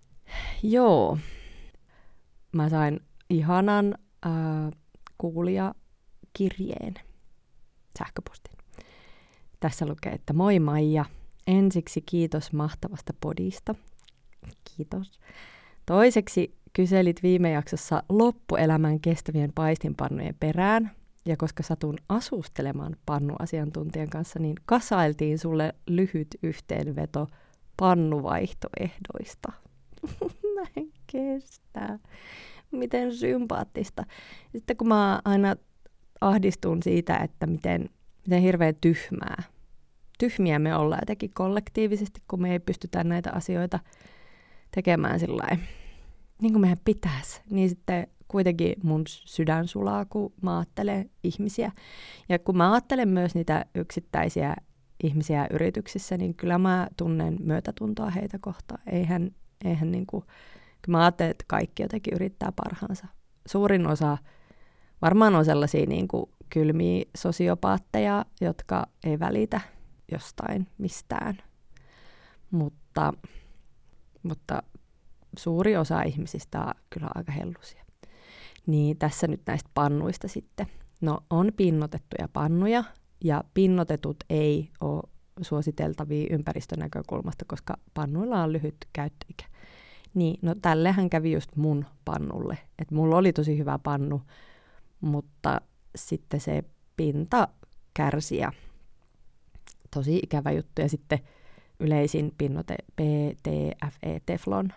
Joo, 0.63 1.17
mä 2.51 2.69
sain 2.69 2.99
ihanan 3.29 3.95
äh, 4.25 4.31
kuulijakirjeen, 5.17 6.93
sähköpostin. 7.99 8.57
Tässä 9.59 9.85
lukee, 9.85 10.11
että 10.11 10.33
moi 10.33 10.59
Maija, 10.59 11.05
ensiksi 11.47 12.01
kiitos 12.01 12.53
mahtavasta 12.53 13.13
podista. 13.21 13.75
Kiitos. 14.75 15.19
Toiseksi 15.85 16.55
kyselit 16.73 17.23
viime 17.23 17.51
jaksossa 17.51 18.03
loppuelämän 18.09 18.99
kestävien 18.99 19.53
paistinpannujen 19.53 20.35
perään, 20.39 20.91
ja 21.25 21.37
koska 21.37 21.63
satun 21.63 21.97
asustelemaan 22.09 22.95
pannuasiantuntijan 23.05 24.09
kanssa, 24.09 24.39
niin 24.39 24.55
kasailtiin 24.65 25.39
sulle 25.39 25.73
lyhyt 25.87 26.27
yhteenveto 26.43 27.27
pannuvaihtoehdoista. 27.77 29.51
mä 30.55 30.61
en 30.77 30.91
kestä. 31.11 31.99
Miten 32.71 33.15
sympaattista. 33.15 34.05
Sitten 34.51 34.77
kun 34.77 34.87
mä 34.87 35.21
aina 35.25 35.55
ahdistun 36.21 36.83
siitä, 36.83 37.17
että 37.17 37.47
miten, 37.47 37.89
miten 38.27 38.41
hirveän 38.41 38.75
tyhmää. 38.81 39.43
Tyhmiä 40.19 40.59
me 40.59 40.75
ollaan 40.75 41.01
jotenkin 41.01 41.33
kollektiivisesti, 41.33 42.21
kun 42.27 42.41
me 42.41 42.51
ei 42.51 42.59
pystytä 42.59 43.03
näitä 43.03 43.31
asioita 43.33 43.79
tekemään 44.71 45.19
sillä 45.19 45.57
niin 46.41 46.53
kuin 46.53 46.61
meidän 46.61 46.77
pitäisi. 46.85 47.41
Niin 47.49 47.69
sitten 47.69 48.07
kuitenkin 48.29 48.75
mun 48.83 49.03
sydän 49.07 49.67
sulaa, 49.67 50.05
kun 50.05 50.33
mä 50.41 50.57
ajattelen 50.57 51.09
ihmisiä. 51.23 51.71
Ja 52.29 52.39
kun 52.39 52.57
mä 52.57 52.71
ajattelen 52.71 53.09
myös 53.09 53.35
niitä 53.35 53.65
yksittäisiä 53.75 54.55
ihmisiä 55.03 55.47
yrityksissä, 55.51 56.17
niin 56.17 56.35
kyllä 56.35 56.57
mä 56.57 56.87
tunnen 56.97 57.37
myötätuntoa 57.39 58.09
heitä 58.09 58.39
kohtaan. 58.41 58.81
Eihän, 58.91 59.31
eihän 59.65 59.91
niin 59.91 60.05
kuin, 60.05 60.23
kun 60.85 60.91
mä 60.91 61.01
ajattelen, 61.01 61.31
että 61.31 61.45
kaikki 61.47 61.83
jotenkin 61.83 62.13
yrittää 62.13 62.51
parhaansa. 62.51 63.07
Suurin 63.47 63.87
osa 63.87 64.17
varmaan 65.01 65.35
on 65.35 65.45
sellaisia 65.45 65.85
niin 65.85 66.07
kuin 66.07 66.25
kylmiä 66.49 67.05
sosiopaatteja, 67.17 68.25
jotka 68.41 68.87
ei 69.03 69.19
välitä 69.19 69.61
jostain 70.11 70.67
mistään. 70.77 71.37
Mutta, 72.51 73.13
mutta 74.23 74.63
suuri 75.37 75.77
osa 75.77 76.01
ihmisistä 76.01 76.59
on 76.59 76.73
kyllä 76.89 77.07
aika 77.15 77.31
hellusia. 77.31 77.88
Niin 78.67 78.97
tässä 78.97 79.27
nyt 79.27 79.41
näistä 79.45 79.69
pannuista 79.73 80.27
sitten. 80.27 80.67
No 81.01 81.19
on 81.29 81.51
pinnotettuja 81.57 82.29
pannuja 82.33 82.83
ja 83.23 83.43
pinnotetut 83.53 84.17
ei 84.29 84.69
ole 84.81 85.03
suositeltavia 85.41 86.27
ympäristön 86.29 86.79
näkökulmasta, 86.79 87.45
koska 87.45 87.77
pannuilla 87.93 88.43
on 88.43 88.53
lyhyt 88.53 88.75
käyttöikä. 88.93 89.45
Niin, 90.13 90.39
no 90.41 90.55
tällehän 90.61 91.09
kävi 91.09 91.31
just 91.31 91.55
mun 91.55 91.85
pannulle. 92.05 92.57
Että 92.79 92.95
mulla 92.95 93.17
oli 93.17 93.33
tosi 93.33 93.57
hyvä 93.57 93.79
pannu, 93.83 94.21
mutta 95.01 95.61
sitten 95.95 96.39
se 96.39 96.63
pinta 96.97 97.47
kärsi 97.93 98.37
ja 98.37 98.51
tosi 99.93 100.19
ikävä 100.23 100.51
juttu. 100.51 100.81
Ja 100.81 100.89
sitten 100.89 101.19
yleisin 101.79 102.33
pinnote 102.37 102.75
PTFE 102.95 104.21
Teflon 104.25 104.73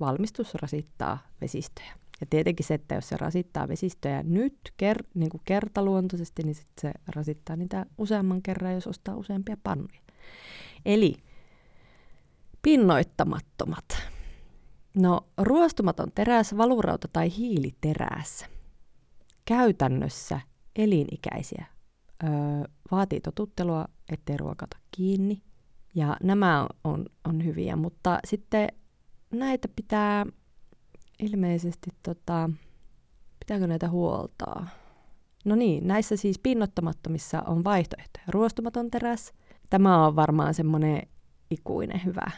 valmistus 0.00 0.54
rasittaa 0.54 1.18
vesistöjä. 1.40 2.03
Ja 2.20 2.26
tietenkin 2.30 2.66
se, 2.66 2.74
että 2.74 2.94
jos 2.94 3.08
se 3.08 3.16
rasittaa 3.16 3.68
vesistöjä 3.68 4.22
nyt 4.22 4.58
ker- 4.82 5.06
niin 5.14 5.30
kuin 5.30 5.40
kertaluontoisesti, 5.44 6.42
niin 6.42 6.54
sit 6.54 6.68
se 6.80 6.92
rasittaa 7.06 7.56
niitä 7.56 7.86
useamman 7.98 8.42
kerran, 8.42 8.74
jos 8.74 8.86
ostaa 8.86 9.16
useampia 9.16 9.56
pannuja. 9.62 10.00
Eli 10.84 11.14
pinnoittamattomat. 12.62 13.84
No, 14.96 15.20
ruostumaton 15.38 16.12
teräs, 16.14 16.56
valurauta 16.56 17.08
tai 17.12 17.36
hiiliteräs. 17.36 18.46
Käytännössä 19.44 20.40
elinikäisiä. 20.76 21.66
Öö, 22.24 22.30
vaatii 22.90 23.20
totuttelua, 23.20 23.84
ettei 24.08 24.36
ruokata 24.36 24.76
kiinni. 24.90 25.42
Ja 25.94 26.16
nämä 26.22 26.66
on, 26.84 27.06
on 27.24 27.44
hyviä, 27.44 27.76
mutta 27.76 28.18
sitten 28.26 28.68
näitä 29.30 29.68
pitää 29.76 30.26
ilmeisesti, 31.18 31.90
tota, 32.02 32.50
pitääkö 33.38 33.66
näitä 33.66 33.88
huoltaa? 33.88 34.66
No 35.44 35.54
niin, 35.54 35.86
näissä 35.86 36.16
siis 36.16 36.38
pinnottamattomissa 36.38 37.42
on 37.42 37.64
vaihtoehtoja. 37.64 38.24
Ruostumaton 38.28 38.90
teräs. 38.90 39.32
Tämä 39.70 40.06
on 40.06 40.16
varmaan 40.16 40.54
semmoinen 40.54 41.02
ikuinen 41.50 42.04
hyvä. 42.04 42.30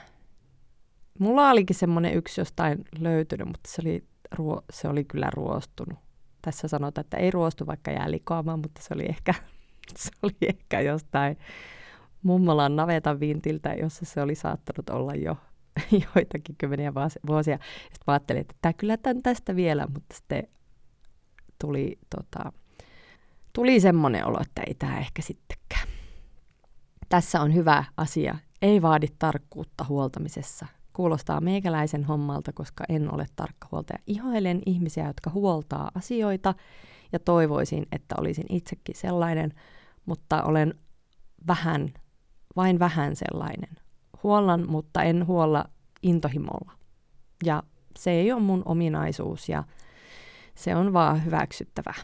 Mulla 1.18 1.50
olikin 1.50 1.76
semmoinen 1.76 2.14
yksi 2.14 2.40
jostain 2.40 2.84
löytynyt, 2.98 3.46
mutta 3.46 3.70
se 3.70 3.82
oli, 3.82 4.04
ruo- 4.34 4.64
se 4.72 4.88
oli 4.88 5.04
kyllä 5.04 5.30
ruostunut. 5.32 5.98
Tässä 6.42 6.68
sanotaan, 6.68 7.04
että 7.04 7.16
ei 7.16 7.30
ruostu 7.30 7.66
vaikka 7.66 7.90
jää 7.90 8.10
likoamaan, 8.10 8.58
mutta 8.58 8.82
se 8.82 8.94
oli 8.94 9.04
ehkä, 9.04 9.34
se 9.96 10.10
oli 10.22 10.36
ehkä 10.48 10.80
jostain 10.80 11.38
mummolan 12.22 12.76
navetan 12.76 13.20
vintiltä, 13.20 13.74
jossa 13.74 14.04
se 14.04 14.22
oli 14.22 14.34
saattanut 14.34 14.90
olla 14.90 15.14
jo 15.14 15.36
joitakin 16.14 16.56
kymmeniä 16.58 16.94
vuosia. 17.26 17.58
Sitten 17.82 18.04
mä 18.06 18.12
ajattelin, 18.12 18.40
että 18.40 18.54
tämä 18.62 18.72
kyllä 18.72 18.96
tämän 18.96 19.22
tästä 19.22 19.56
vielä, 19.56 19.86
mutta 19.86 20.16
sitten 20.16 20.48
tuli, 21.58 21.98
tota, 22.16 22.52
tuli 23.52 23.80
semmoinen 23.80 24.26
olo, 24.26 24.38
että 24.40 24.62
ei 24.66 24.74
tämä 24.74 24.98
ehkä 24.98 25.22
sittenkään. 25.22 25.88
Tässä 27.08 27.40
on 27.40 27.54
hyvä 27.54 27.84
asia. 27.96 28.38
Ei 28.62 28.82
vaadi 28.82 29.06
tarkkuutta 29.18 29.84
huoltamisessa. 29.88 30.66
Kuulostaa 30.92 31.40
meikäläisen 31.40 32.04
hommalta, 32.04 32.52
koska 32.52 32.84
en 32.88 33.14
ole 33.14 33.26
tarkka 33.36 33.68
huoltaja. 33.72 33.98
Ihailen 34.06 34.62
ihmisiä, 34.66 35.06
jotka 35.06 35.30
huoltaa 35.30 35.90
asioita 35.94 36.54
ja 37.12 37.18
toivoisin, 37.18 37.86
että 37.92 38.14
olisin 38.18 38.46
itsekin 38.48 38.96
sellainen, 38.96 39.52
mutta 40.06 40.42
olen 40.42 40.74
vähän, 41.46 41.94
vain 42.56 42.78
vähän 42.78 43.16
sellainen 43.16 43.85
huollan, 44.26 44.70
mutta 44.70 45.02
en 45.02 45.26
huolla 45.26 45.64
intohimolla. 46.02 46.72
Ja 47.44 47.62
se 47.98 48.10
ei 48.10 48.32
ole 48.32 48.40
mun 48.40 48.62
ominaisuus 48.64 49.48
ja 49.48 49.64
se 50.54 50.76
on 50.76 50.92
vaan 50.92 51.24
hyväksyttävä. 51.24 51.94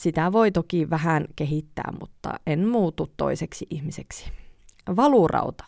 Sitä 0.00 0.32
voi 0.32 0.50
toki 0.50 0.90
vähän 0.90 1.24
kehittää, 1.36 1.92
mutta 2.00 2.34
en 2.46 2.68
muutu 2.68 3.12
toiseksi 3.16 3.66
ihmiseksi. 3.70 4.32
Valurauta. 4.96 5.64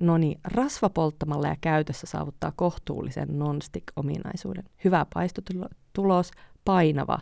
No 0.00 0.18
niin, 0.18 0.40
rasva 0.44 0.90
polttamalla 0.90 1.48
ja 1.48 1.56
käytössä 1.60 2.06
saavuttaa 2.06 2.52
kohtuullisen 2.56 3.38
non-stick-ominaisuuden. 3.38 4.64
Hyvä 4.84 5.06
paistotulos, 5.14 6.30
painava. 6.64 7.18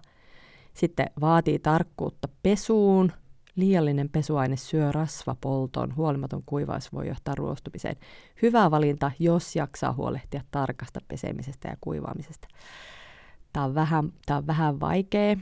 Sitten 0.74 1.10
vaatii 1.20 1.58
tarkkuutta 1.58 2.28
pesuun, 2.42 3.12
Liiallinen 3.56 4.08
pesuaine 4.08 4.56
syö 4.56 4.92
rasvapolton, 4.92 5.96
huolimaton 5.96 6.42
kuivaus 6.46 6.92
voi 6.92 7.08
johtaa 7.08 7.34
ruostumiseen. 7.34 7.96
Hyvä 8.42 8.70
valinta, 8.70 9.10
jos 9.18 9.56
jaksaa 9.56 9.92
huolehtia 9.92 10.42
tarkasta 10.50 11.00
pesemisestä 11.08 11.68
ja 11.68 11.76
kuivaamisesta. 11.80 12.48
Tämä 13.52 13.66
on 13.66 13.74
vähän, 13.74 14.12
tämä 14.26 14.38
on 14.38 14.46
vähän 14.46 14.80
vaikea. 14.80 15.36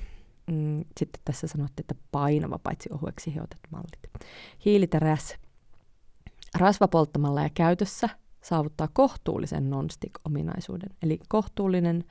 Mm, 0.50 0.84
sitten 0.98 1.22
tässä 1.24 1.46
sanottiin, 1.46 1.84
että 1.84 1.94
painava 2.12 2.58
paitsi 2.58 2.88
ohueksi 2.92 3.34
hiotetut 3.34 3.70
mallit. 3.70 4.26
Hiiliteräs 4.64 5.34
rasvapolttamalla 6.58 7.42
ja 7.42 7.50
käytössä 7.54 8.08
saavuttaa 8.42 8.88
kohtuullisen 8.92 9.70
non-stick-ominaisuuden. 9.70 10.96
Eli 11.02 11.18
kohtuullinen 11.28 12.04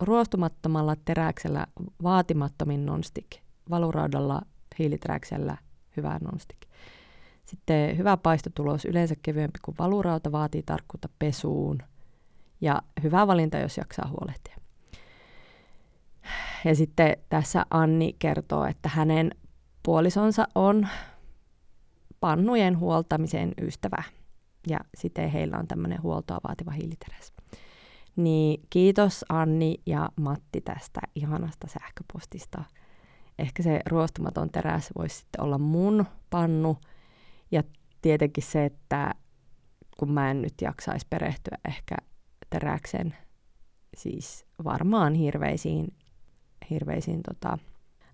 ruostumattomalla 0.00 0.96
teräksellä 1.04 1.66
vaatimattomin 2.02 2.86
non-stick, 2.86 3.42
valuraudalla 3.70 4.42
hiiliträksellä 4.78 5.56
hyvä 5.96 6.18
nonstick. 6.22 6.62
Sitten 7.44 7.98
hyvä 7.98 8.16
paistotulos, 8.16 8.84
yleensä 8.84 9.14
kevyempi 9.22 9.58
kuin 9.64 9.74
valurauta, 9.78 10.32
vaatii 10.32 10.62
tarkkuutta 10.62 11.08
pesuun. 11.18 11.82
Ja 12.60 12.82
hyvä 13.02 13.26
valinta, 13.26 13.58
jos 13.58 13.76
jaksaa 13.76 14.08
huolehtia. 14.08 14.56
Ja 16.64 16.74
sitten 16.74 17.16
tässä 17.28 17.66
Anni 17.70 18.16
kertoo, 18.18 18.64
että 18.64 18.88
hänen 18.88 19.30
puolisonsa 19.82 20.48
on 20.54 20.88
pannujen 22.20 22.78
huoltamisen 22.78 23.52
ystävä. 23.60 24.02
Ja 24.68 24.78
sitten 24.94 25.30
heillä 25.30 25.58
on 25.58 25.68
tämmöinen 25.68 26.02
huoltoa 26.02 26.40
vaativa 26.48 26.70
hiiliteräs. 26.70 27.32
Niin 28.16 28.62
kiitos 28.70 29.24
Anni 29.28 29.74
ja 29.86 30.08
Matti 30.20 30.60
tästä 30.60 31.00
ihanasta 31.14 31.66
sähköpostista. 31.66 32.64
Ehkä 33.38 33.62
se 33.62 33.80
ruostumaton 33.88 34.50
teräs 34.50 34.90
voisi 34.98 35.16
sitten 35.16 35.40
olla 35.40 35.58
mun 35.58 36.06
pannu. 36.30 36.78
Ja 37.50 37.62
tietenkin 38.02 38.44
se, 38.44 38.64
että 38.64 39.14
kun 39.98 40.12
mä 40.12 40.30
en 40.30 40.42
nyt 40.42 40.54
jaksaisi 40.62 41.06
perehtyä 41.10 41.58
ehkä 41.68 41.94
teräksen 42.50 43.14
siis 43.96 44.46
varmaan 44.64 45.14
hirveisiin, 45.14 45.94
hirveisiin 46.70 47.20
tota, 47.22 47.58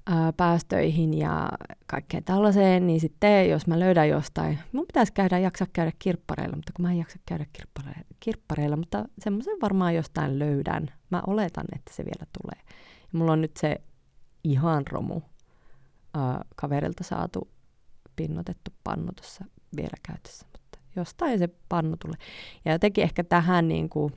ää, 0.07 0.33
päästöihin 0.33 1.19
ja 1.19 1.49
kaikkeen 1.87 2.25
tällaiseen, 2.25 2.87
niin 2.87 3.01
sitten 3.01 3.51
jos 3.51 3.67
mä 3.67 3.79
löydän 3.81 4.09
jostain, 4.09 4.59
mun 4.73 4.87
pitäisi 4.87 5.13
käydä, 5.13 5.39
jaksaa 5.39 5.67
käydä 5.73 5.93
kirppareilla, 5.99 6.57
mutta 6.57 6.73
kun 6.77 6.85
mä 6.85 6.93
en 6.93 6.99
jaksa 6.99 7.19
käydä 7.27 7.47
kirppareilla, 7.53 8.09
kirppareilla 8.21 8.77
mutta 8.77 9.05
semmoisen 9.19 9.61
varmaan 9.63 9.95
jostain 9.95 10.39
löydän. 10.39 10.87
Mä 11.11 11.23
oletan, 11.27 11.65
että 11.77 11.95
se 11.95 12.05
vielä 12.05 12.27
tulee. 12.43 12.65
Ja 13.13 13.19
mulla 13.19 13.33
on 13.33 13.41
nyt 13.41 13.57
se 13.57 13.81
ihan 14.45 14.87
romu 14.87 15.21
ää, 16.15 16.45
kaverilta 16.57 17.05
saatu 17.05 17.49
pinnotettu 18.17 18.71
pannu 18.85 19.13
tuossa 19.17 19.45
vielä 19.77 19.97
käytössä, 20.03 20.47
mutta 20.53 20.79
jostain 20.97 21.39
se 21.39 21.49
pannu 21.69 21.97
tulee. 21.97 22.19
Ja 22.65 22.73
jotenkin 22.73 23.05
ehkä 23.05 23.25
tähän 23.25 23.69
niin 23.69 23.89
kuin, 23.89 24.13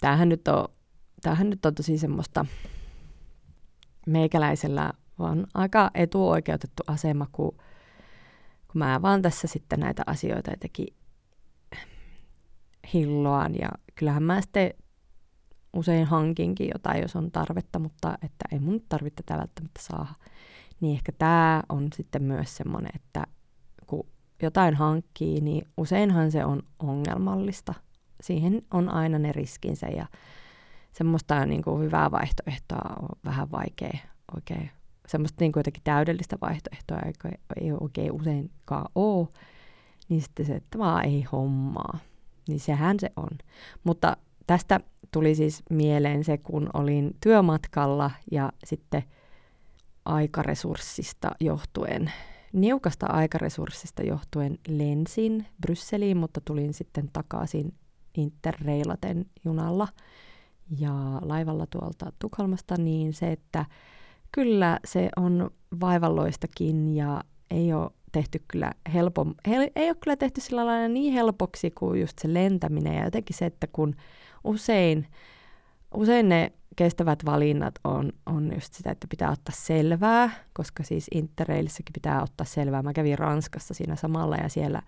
tämähän 0.00 0.28
nyt 0.28 0.48
on, 0.48 0.68
tämähän 1.22 1.50
nyt 1.50 1.66
on 1.66 1.74
tosi 1.74 1.98
semmoista, 1.98 2.46
meikäläisellä 4.06 4.92
on 5.18 5.46
aika 5.54 5.90
etuoikeutettu 5.94 6.82
asema, 6.86 7.26
kun, 7.32 7.52
kun 8.68 8.78
mä 8.78 9.02
vaan 9.02 9.22
tässä 9.22 9.48
sitten 9.48 9.80
näitä 9.80 10.02
asioita 10.06 10.50
jotenkin 10.50 10.86
hilloan. 12.94 13.54
Ja 13.54 13.68
kyllähän 13.94 14.22
mä 14.22 14.40
sitten 14.40 14.70
usein 15.72 16.06
hankinkin 16.06 16.70
jotain, 16.74 17.02
jos 17.02 17.16
on 17.16 17.30
tarvetta, 17.30 17.78
mutta 17.78 18.14
että 18.22 18.44
ei 18.52 18.58
mun 18.58 18.82
tarvitse 18.88 19.22
tätä 19.22 19.40
välttämättä 19.40 19.80
saada. 19.82 20.14
Niin 20.80 20.94
ehkä 20.96 21.12
tämä 21.12 21.62
on 21.68 21.88
sitten 21.94 22.22
myös 22.22 22.56
semmoinen, 22.56 22.90
että 22.94 23.26
kun 23.86 24.06
jotain 24.42 24.74
hankkii, 24.74 25.40
niin 25.40 25.68
useinhan 25.76 26.30
se 26.30 26.44
on 26.44 26.62
ongelmallista. 26.78 27.74
Siihen 28.20 28.62
on 28.70 28.88
aina 28.88 29.18
ne 29.18 29.32
riskinsä 29.32 29.86
ja 29.86 30.06
semmoista 30.92 31.46
niin 31.46 31.62
kuin 31.62 31.82
hyvää 31.82 32.10
vaihtoehtoa 32.10 32.96
on 33.02 33.08
vähän 33.24 33.50
vaikea 33.50 33.98
oikein, 34.34 34.70
semmoista 35.06 35.36
niin 35.40 35.52
kuin 35.52 35.60
jotenkin 35.60 35.82
täydellistä 35.84 36.36
vaihtoehtoa 36.40 36.98
ei, 36.98 37.12
ei 37.60 37.72
oikein 37.80 38.12
useinkaan 38.12 38.90
ole, 38.94 39.28
niin 40.08 40.22
sitten 40.22 40.46
se, 40.46 40.54
että 40.54 40.78
vaan 40.78 41.04
ei 41.04 41.22
hommaa, 41.32 41.98
niin 42.48 42.60
sehän 42.60 43.00
se 43.00 43.10
on. 43.16 43.38
Mutta 43.84 44.16
tästä 44.46 44.80
tuli 45.10 45.34
siis 45.34 45.62
mieleen 45.70 46.24
se, 46.24 46.38
kun 46.38 46.70
olin 46.74 47.16
työmatkalla 47.22 48.10
ja 48.30 48.52
sitten 48.64 49.02
aikaresurssista 50.04 51.30
johtuen, 51.40 52.12
niukasta 52.52 53.06
aikaresurssista 53.06 54.02
johtuen 54.02 54.58
lensin 54.68 55.46
Brysseliin, 55.60 56.16
mutta 56.16 56.40
tulin 56.44 56.74
sitten 56.74 57.10
takaisin 57.12 57.74
interreilaten 58.14 59.26
junalla– 59.44 59.88
ja 60.78 60.92
laivalla 61.22 61.66
tuolta 61.66 62.12
Tukholmasta, 62.18 62.74
niin 62.78 63.12
se, 63.12 63.32
että 63.32 63.64
kyllä 64.32 64.78
se 64.84 65.08
on 65.16 65.50
vaivalloistakin 65.80 66.96
ja 66.96 67.24
ei 67.50 67.72
ole 67.72 67.90
tehty 68.12 68.44
kyllä 68.48 68.72
helpo, 68.94 69.26
he, 69.48 69.72
ei 69.76 69.88
ole 69.88 69.96
kyllä 70.00 70.16
tehty 70.16 70.40
sillä 70.40 70.66
lailla 70.66 70.88
niin 70.88 71.12
helpoksi 71.12 71.70
kuin 71.70 72.00
just 72.00 72.18
se 72.18 72.34
lentäminen 72.34 72.94
ja 72.94 73.04
jotenkin 73.04 73.36
se, 73.36 73.46
että 73.46 73.66
kun 73.66 73.96
usein, 74.44 75.06
usein 75.94 76.28
ne 76.28 76.52
kestävät 76.76 77.24
valinnat 77.24 77.74
on, 77.84 78.12
on 78.26 78.50
just 78.54 78.74
sitä, 78.74 78.90
että 78.90 79.06
pitää 79.10 79.30
ottaa 79.30 79.54
selvää, 79.56 80.30
koska 80.52 80.82
siis 80.82 81.06
Interrailissakin 81.14 81.92
pitää 81.92 82.22
ottaa 82.22 82.44
selvää. 82.44 82.82
Mä 82.82 82.92
kävin 82.92 83.18
Ranskassa 83.18 83.74
siinä 83.74 83.96
samalla 83.96 84.36
ja 84.36 84.48
siellä 84.48 84.82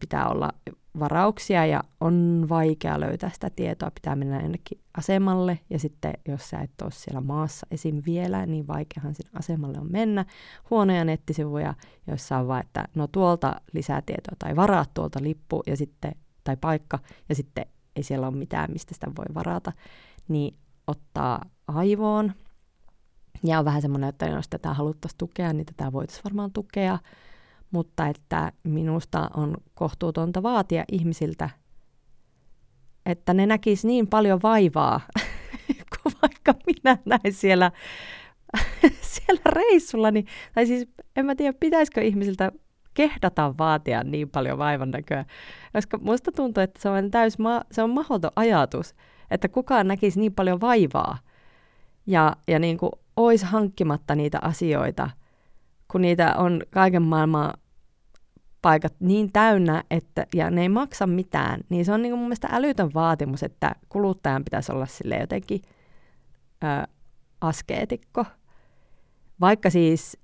pitää 0.00 0.28
olla 0.28 0.50
varauksia 0.98 1.66
ja 1.66 1.82
on 2.00 2.46
vaikea 2.48 3.00
löytää 3.00 3.30
sitä 3.30 3.50
tietoa, 3.50 3.90
pitää 3.90 4.16
mennä 4.16 4.40
jonnekin 4.40 4.80
asemalle 4.96 5.58
ja 5.70 5.78
sitten 5.78 6.12
jos 6.28 6.50
sä 6.50 6.58
et 6.58 6.82
ole 6.82 6.90
siellä 6.90 7.20
maassa 7.20 7.66
esim. 7.70 8.02
vielä, 8.06 8.46
niin 8.46 8.66
vaikeahan 8.66 9.14
sinne 9.14 9.30
asemalle 9.34 9.78
on 9.78 9.92
mennä. 9.92 10.24
Huonoja 10.70 11.04
nettisivuja, 11.04 11.74
joissa 12.06 12.38
on 12.38 12.48
vaan, 12.48 12.60
että 12.60 12.84
no 12.94 13.06
tuolta 13.06 13.60
lisää 13.72 14.02
tietoa 14.06 14.36
tai 14.38 14.56
varaa 14.56 14.84
tuolta 14.94 15.18
lippu 15.22 15.62
ja 15.66 15.76
sitten, 15.76 16.12
tai 16.44 16.56
paikka 16.56 16.98
ja 17.28 17.34
sitten 17.34 17.66
ei 17.96 18.02
siellä 18.02 18.28
ole 18.28 18.36
mitään, 18.36 18.72
mistä 18.72 18.94
sitä 18.94 19.06
voi 19.06 19.34
varata, 19.34 19.72
niin 20.28 20.56
ottaa 20.86 21.42
aivoon. 21.68 22.32
Ja 23.44 23.58
on 23.58 23.64
vähän 23.64 23.82
semmoinen, 23.82 24.08
että 24.08 24.26
jos 24.26 24.48
tätä 24.48 24.74
haluttaisiin 24.74 25.18
tukea, 25.18 25.52
niin 25.52 25.66
tätä 25.66 25.92
voitaisiin 25.92 26.24
varmaan 26.24 26.52
tukea 26.52 26.98
mutta 27.70 28.06
että 28.08 28.52
minusta 28.62 29.30
on 29.34 29.56
kohtuutonta 29.74 30.42
vaatia 30.42 30.84
ihmisiltä, 30.92 31.50
että 33.06 33.34
ne 33.34 33.46
näkis 33.46 33.84
niin 33.84 34.06
paljon 34.06 34.40
vaivaa, 34.42 35.00
kuin 35.90 36.14
vaikka 36.22 36.54
minä 36.66 36.98
näin 37.04 37.32
siellä, 37.32 37.72
siellä 39.12 39.42
reissulla. 39.46 40.10
Niin, 40.10 40.26
tai 40.54 40.66
siis 40.66 40.88
en 41.16 41.26
mä 41.26 41.34
tiedä, 41.34 41.58
pitäisikö 41.60 42.00
ihmisiltä 42.00 42.52
kehdata 42.96 43.54
vaatia 43.58 44.04
niin 44.04 44.30
paljon 44.30 44.58
vaivan 44.58 44.90
näköä, 44.90 45.24
koska 45.72 45.98
musta 45.98 46.32
tuntuu, 46.32 46.62
että 46.62 46.82
se 46.82 46.88
on 46.88 47.10
täys 47.10 47.38
ma- 47.38 47.64
se 47.72 47.82
on 47.82 47.90
mahdoton 47.90 48.30
ajatus, 48.36 48.94
että 49.30 49.48
kukaan 49.48 49.88
näkisi 49.88 50.20
niin 50.20 50.34
paljon 50.34 50.60
vaivaa 50.60 51.18
ja, 52.06 52.36
ja 52.48 52.58
niin 52.58 52.78
kuin 52.78 52.92
olisi 53.16 53.44
hankkimatta 53.44 54.14
niitä 54.14 54.38
asioita– 54.42 55.10
kun 55.88 56.02
niitä 56.02 56.34
on 56.36 56.62
kaiken 56.70 57.02
maailman 57.02 57.54
paikat 58.62 58.94
niin 59.00 59.32
täynnä, 59.32 59.84
että, 59.90 60.26
ja 60.34 60.50
ne 60.50 60.62
ei 60.62 60.68
maksa 60.68 61.06
mitään, 61.06 61.60
niin 61.68 61.84
se 61.84 61.92
on 61.92 62.02
niin 62.02 62.12
kuin 62.12 62.18
mun 62.18 62.28
mielestä 62.28 62.48
älytön 62.52 62.90
vaatimus, 62.94 63.42
että 63.42 63.74
kuluttajan 63.88 64.44
pitäisi 64.44 64.72
olla 64.72 64.86
sille 64.86 65.16
jotenkin 65.16 65.62
ö, 66.64 66.88
askeetikko. 67.40 68.24
Vaikka 69.40 69.70
siis 69.70 70.18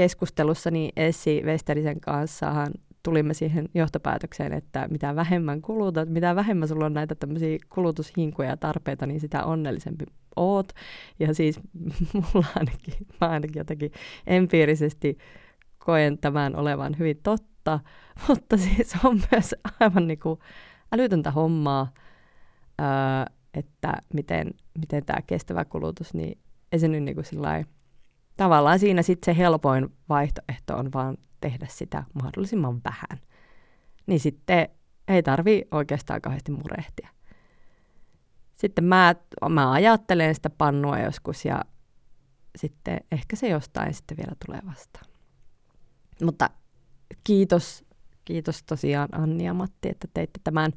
keskustelussani 0.00 0.92
Essi 0.96 1.42
Westerisen 1.44 2.00
kanssahan 2.00 2.72
tulimme 3.02 3.34
siihen 3.34 3.68
johtopäätökseen, 3.74 4.52
että 4.52 4.88
mitä 4.90 5.16
vähemmän 5.16 5.62
kulutat, 5.62 6.08
mitä 6.08 6.36
vähemmän 6.36 6.68
sulla 6.68 6.86
on 6.86 6.94
näitä 6.94 7.14
tämmöisiä 7.14 7.58
kulutushinkuja 7.68 8.48
ja 8.48 8.56
tarpeita, 8.56 9.06
niin 9.06 9.20
sitä 9.20 9.44
onnellisempi 9.44 10.04
oot. 10.36 10.72
Ja 11.18 11.34
siis 11.34 11.60
mulla 12.14 12.46
ainakin, 12.56 12.94
mä 13.20 13.28
ainakin 13.28 13.60
jotenkin 13.60 13.92
empiirisesti 14.26 15.18
koen 15.78 16.18
tämän 16.18 16.56
olevan 16.56 16.98
hyvin 16.98 17.20
totta, 17.22 17.80
mutta 18.28 18.56
siis 18.56 18.94
on 19.04 19.20
myös 19.32 19.54
aivan 19.80 20.06
niin 20.06 20.20
kuin 20.20 20.38
älytöntä 20.92 21.30
hommaa, 21.30 21.92
öö, 22.80 22.86
että 23.54 23.92
miten, 24.14 24.50
miten 24.78 25.04
tämä 25.04 25.22
kestävä 25.26 25.64
kulutus, 25.64 26.14
niin 26.14 26.38
ei 26.72 26.78
se 26.78 26.88
nyt 26.88 27.02
niin 27.02 27.14
kuin 27.14 27.24
tavallaan 28.40 28.78
siinä 28.78 29.02
sitten 29.02 29.34
se 29.34 29.38
helpoin 29.38 29.88
vaihtoehto 30.08 30.76
on 30.76 30.92
vaan 30.92 31.18
tehdä 31.40 31.66
sitä 31.70 32.04
mahdollisimman 32.22 32.80
vähän. 32.84 33.20
Niin 34.06 34.20
sitten 34.20 34.68
ei 35.08 35.22
tarvi 35.22 35.62
oikeastaan 35.70 36.20
kauheasti 36.20 36.52
murehtia. 36.52 37.08
Sitten 38.56 38.84
mä, 38.84 39.14
mä 39.48 39.72
ajattelen 39.72 40.34
sitä 40.34 40.50
pannua 40.50 40.98
joskus 40.98 41.44
ja 41.44 41.64
sitten 42.56 43.00
ehkä 43.12 43.36
se 43.36 43.48
jostain 43.48 43.94
sitten 43.94 44.16
vielä 44.16 44.32
tulee 44.46 44.60
vastaan. 44.66 45.06
Mutta 46.24 46.50
kiitos, 47.24 47.84
kiitos 48.24 48.62
tosiaan 48.62 49.08
Anni 49.12 49.44
ja 49.44 49.54
Matti, 49.54 49.88
että 49.88 50.08
teitte 50.14 50.40
tämän. 50.44 50.72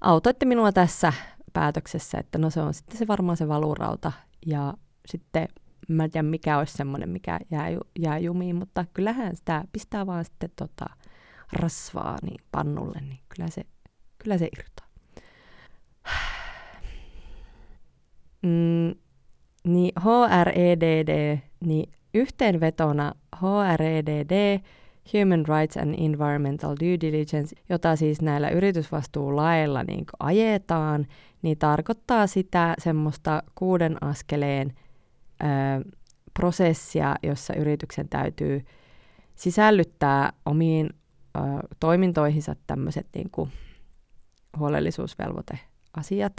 Autoitte 0.00 0.46
minua 0.46 0.72
tässä 0.72 1.12
päätöksessä, 1.52 2.18
että 2.18 2.38
no 2.38 2.50
se 2.50 2.60
on 2.60 2.74
sitten 2.74 2.96
se 2.96 3.06
varmaan 3.06 3.36
se 3.36 3.48
valurauta 3.48 4.12
ja 4.46 4.74
sitten 5.06 5.48
mä 5.88 6.04
en 6.04 6.10
tiedä 6.10 6.28
mikä 6.28 6.58
olisi 6.58 6.76
semmoinen, 6.76 7.08
mikä 7.08 7.40
jää, 7.50 7.66
jää 7.98 8.18
jumiin, 8.18 8.56
mutta 8.56 8.84
kyllähän 8.94 9.36
sitä 9.36 9.64
pistää 9.72 10.06
vaan 10.06 10.24
sitten 10.24 10.50
tota 10.56 10.86
rasvaa 11.52 12.18
niin 12.22 12.40
pannulle, 12.52 13.00
niin 13.00 13.20
kyllä 13.28 13.50
se, 13.50 13.62
kyllä 14.18 14.38
se 14.38 14.48
irtoaa. 14.58 14.88
Mm, 18.42 18.94
niin 19.64 19.92
HREDD, 20.00 21.38
niin 21.60 21.92
yhteenvetona 22.14 23.12
HREDD 23.36 24.60
Human 25.12 25.44
Rights 25.46 25.76
and 25.76 25.94
Environmental 25.98 26.76
Due 26.80 27.00
Diligence, 27.00 27.56
jota 27.68 27.96
siis 27.96 28.22
näillä 28.22 28.48
yritysvastuulailla 28.48 29.82
niin 29.82 30.04
ajetaan, 30.20 31.06
niin 31.42 31.58
tarkoittaa 31.58 32.26
sitä 32.26 32.74
semmoista 32.78 33.42
kuuden 33.54 33.96
askeleen 34.00 34.72
ö, 35.42 35.46
prosessia, 36.34 37.16
jossa 37.22 37.54
yrityksen 37.54 38.08
täytyy 38.08 38.64
sisällyttää 39.34 40.32
omiin 40.46 40.90
ö, 41.36 41.40
toimintoihinsa 41.80 42.56
tämmöiset 42.66 43.06
niin 43.14 43.30
huolellisuusvelvoiteasiat 44.58 46.36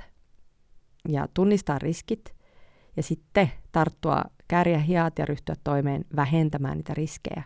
ja 1.10 1.28
tunnistaa 1.34 1.80
riskit 1.80 2.36
ja 2.98 3.04
sitten 3.04 3.52
tarttua 3.72 4.24
kärjä 4.48 4.80
hiat 4.80 5.20
ja 5.20 5.26
ryhtyä 5.26 5.56
toimeen 5.64 6.06
vähentämään 6.16 6.78
niitä 6.78 6.94
riskejä. 6.94 7.44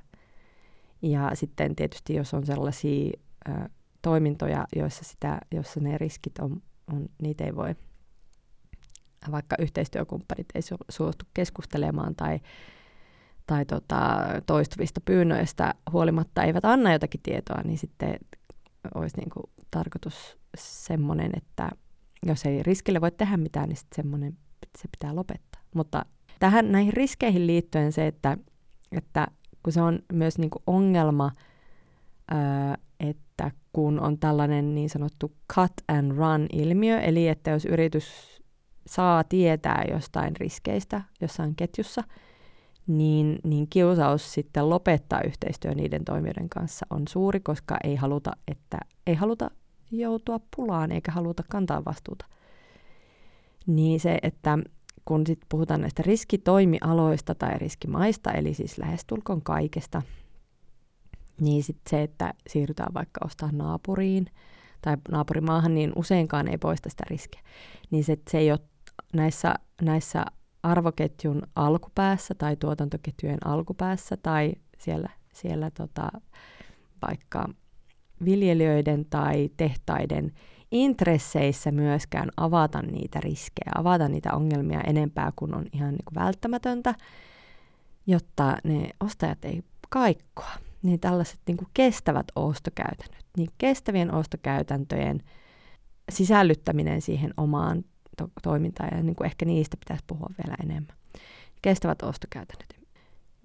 Ja 1.01 1.31
sitten 1.33 1.75
tietysti, 1.75 2.15
jos 2.15 2.33
on 2.33 2.45
sellaisia 2.45 3.11
ö, 3.49 3.51
toimintoja, 4.01 4.65
joissa, 4.75 5.03
sitä, 5.03 5.39
joissa 5.51 5.79
ne 5.79 5.97
riskit 5.97 6.39
on, 6.39 6.61
on, 6.93 7.09
niitä 7.21 7.43
ei 7.43 7.55
voi, 7.55 7.75
vaikka 9.31 9.55
yhteistyökumppanit 9.59 10.47
ei 10.55 10.61
su, 10.61 10.75
suostu 10.89 11.25
keskustelemaan 11.33 12.15
tai, 12.15 12.39
tai 13.47 13.65
tota, 13.65 14.17
toistuvista 14.45 15.01
pyynnöistä 15.05 15.73
huolimatta 15.91 16.43
eivät 16.43 16.65
anna 16.65 16.93
jotakin 16.93 17.21
tietoa, 17.23 17.61
niin 17.63 17.77
sitten 17.77 18.19
olisi 18.95 19.17
niin 19.17 19.29
kuin 19.29 19.43
tarkoitus 19.71 20.37
semmoinen, 20.57 21.31
että 21.37 21.69
jos 22.25 22.45
ei 22.45 22.63
riskille 22.63 23.01
voi 23.01 23.11
tehdä 23.11 23.37
mitään, 23.37 23.69
niin 23.69 23.77
sitten 23.77 23.95
semmoinen 24.03 24.37
se 24.77 24.87
pitää 24.91 25.15
lopettaa. 25.15 25.61
Mutta 25.75 26.05
tähän 26.39 26.71
näihin 26.71 26.93
riskeihin 26.93 27.47
liittyen 27.47 27.91
se, 27.91 28.07
että, 28.07 28.37
että 28.91 29.27
kun 29.63 29.73
se 29.73 29.81
on 29.81 29.99
myös 30.13 30.37
niin 30.37 30.49
kuin 30.49 30.63
ongelma, 30.67 31.31
ää, 32.31 32.77
että 32.99 33.51
kun 33.73 33.99
on 33.99 34.19
tällainen 34.19 34.75
niin 34.75 34.89
sanottu 34.89 35.31
cut 35.53 35.73
and 35.87 36.11
run 36.11 36.47
ilmiö, 36.53 36.99
eli 36.99 37.27
että 37.27 37.51
jos 37.51 37.65
yritys 37.65 38.39
saa 38.89 39.23
tietää 39.23 39.85
jostain 39.91 40.35
riskeistä 40.35 41.01
jossain 41.21 41.55
ketjussa, 41.55 42.03
niin, 42.87 43.39
niin 43.43 43.67
kiusaus 43.69 44.33
sitten 44.33 44.69
lopettaa 44.69 45.21
yhteistyö 45.21 45.73
niiden 45.73 46.05
toimijoiden 46.05 46.49
kanssa 46.49 46.85
on 46.89 47.07
suuri, 47.07 47.39
koska 47.39 47.77
ei 47.83 47.95
haluta, 47.95 48.31
että, 48.47 48.77
ei 49.07 49.15
haluta 49.15 49.51
joutua 49.91 50.39
pulaan 50.55 50.91
eikä 50.91 51.11
haluta 51.11 51.43
kantaa 51.49 51.85
vastuuta. 51.85 52.25
Niin 53.67 53.99
se, 53.99 54.19
että 54.23 54.57
kun 55.05 55.27
sit 55.27 55.39
puhutaan 55.49 55.81
näistä 55.81 56.03
riskitoimialoista 56.05 57.35
tai 57.35 57.57
riskimaista, 57.57 58.31
eli 58.31 58.53
siis 58.53 58.77
lähestulkoon 58.77 59.41
kaikesta, 59.41 60.01
niin 61.41 61.63
sit 61.63 61.79
se, 61.89 62.03
että 62.03 62.33
siirrytään 62.47 62.93
vaikka 62.93 63.25
ostaa 63.25 63.49
naapuriin 63.51 64.25
tai 64.81 64.97
naapurimaahan, 65.11 65.75
niin 65.75 65.91
useinkaan 65.95 66.47
ei 66.47 66.57
poista 66.57 66.89
sitä 66.89 67.03
riskiä. 67.09 67.41
Niin 67.91 68.03
se, 68.03 68.17
se 68.31 68.37
ei 68.37 68.51
ole 68.51 68.59
näissä, 69.13 69.53
näissä 69.81 70.25
arvoketjun 70.63 71.41
alkupäässä 71.55 72.35
tai 72.35 72.55
tuotantoketjujen 72.55 73.47
alkupäässä 73.47 74.17
tai 74.17 74.53
siellä, 74.77 75.09
siellä 75.33 75.71
tota, 75.71 76.11
vaikka 77.07 77.49
viljelijöiden 78.25 79.05
tai 79.09 79.49
tehtaiden 79.57 80.31
intresseissä 80.71 81.71
myöskään 81.71 82.29
avata 82.37 82.81
niitä 82.81 83.19
riskejä, 83.19 83.71
avata 83.75 84.07
niitä 84.07 84.33
ongelmia 84.33 84.81
enempää 84.81 85.31
kuin 85.35 85.55
on 85.55 85.65
ihan 85.73 85.89
niin 85.89 86.05
kuin 86.05 86.23
välttämätöntä, 86.25 86.95
jotta 88.07 88.57
ne 88.63 88.89
ostajat 88.99 89.45
ei 89.45 89.63
kaikkoa. 89.89 90.51
Niin 90.81 90.99
tällaiset 90.99 91.39
niin 91.47 91.57
kuin 91.57 91.67
kestävät 91.73 92.27
ostokäytännöt, 92.35 93.25
niin 93.37 93.49
kestävien 93.57 94.13
ostokäytäntöjen 94.13 95.19
sisällyttäminen 96.11 97.01
siihen 97.01 97.33
omaan 97.37 97.83
to- 98.19 98.31
toimintaan, 98.43 98.97
ja 98.97 99.03
niin 99.03 99.15
kuin 99.15 99.25
ehkä 99.25 99.45
niistä 99.45 99.77
pitäisi 99.77 100.03
puhua 100.07 100.29
vielä 100.43 100.55
enemmän. 100.63 100.95
Kestävät 101.61 102.01
ostokäytännöt. 102.01 102.79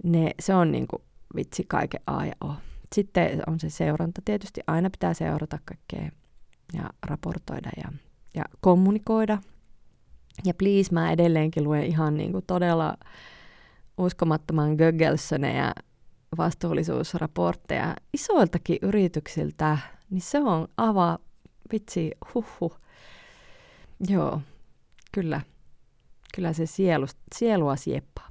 Ne, 0.04 0.30
se 0.40 0.54
on 0.54 0.72
niin 0.72 0.86
kuin 0.86 1.02
vitsi 1.36 1.64
kaiken 1.68 2.00
A 2.06 2.26
ja 2.26 2.32
O. 2.44 2.54
Sitten 2.94 3.42
on 3.46 3.60
se 3.60 3.70
seuranta. 3.70 4.22
Tietysti 4.24 4.60
aina 4.66 4.90
pitää 4.90 5.14
seurata 5.14 5.58
kaikkea 5.64 6.10
ja 6.72 6.90
raportoida 7.06 7.70
ja, 7.76 7.92
ja 8.34 8.44
kommunikoida. 8.60 9.38
Ja 10.44 10.54
please, 10.54 10.92
mä 10.92 11.12
edelleenkin 11.12 11.64
luen 11.64 11.84
ihan 11.84 12.16
niin 12.16 12.32
kuin 12.32 12.44
todella 12.46 12.96
uskomattoman 13.98 14.76
ja 15.56 15.74
vastuullisuusraportteja 16.38 17.94
isoiltakin 18.12 18.78
yrityksiltä, 18.82 19.78
niin 20.10 20.20
se 20.20 20.38
on 20.38 20.68
ava 20.76 21.18
vitsi, 21.72 22.10
huhu. 22.34 22.72
Joo, 24.08 24.40
kyllä. 25.14 25.40
Kyllä 26.34 26.52
se 26.52 26.66
sielu, 26.66 27.06
sielua 27.34 27.76
sieppaa 27.76 28.28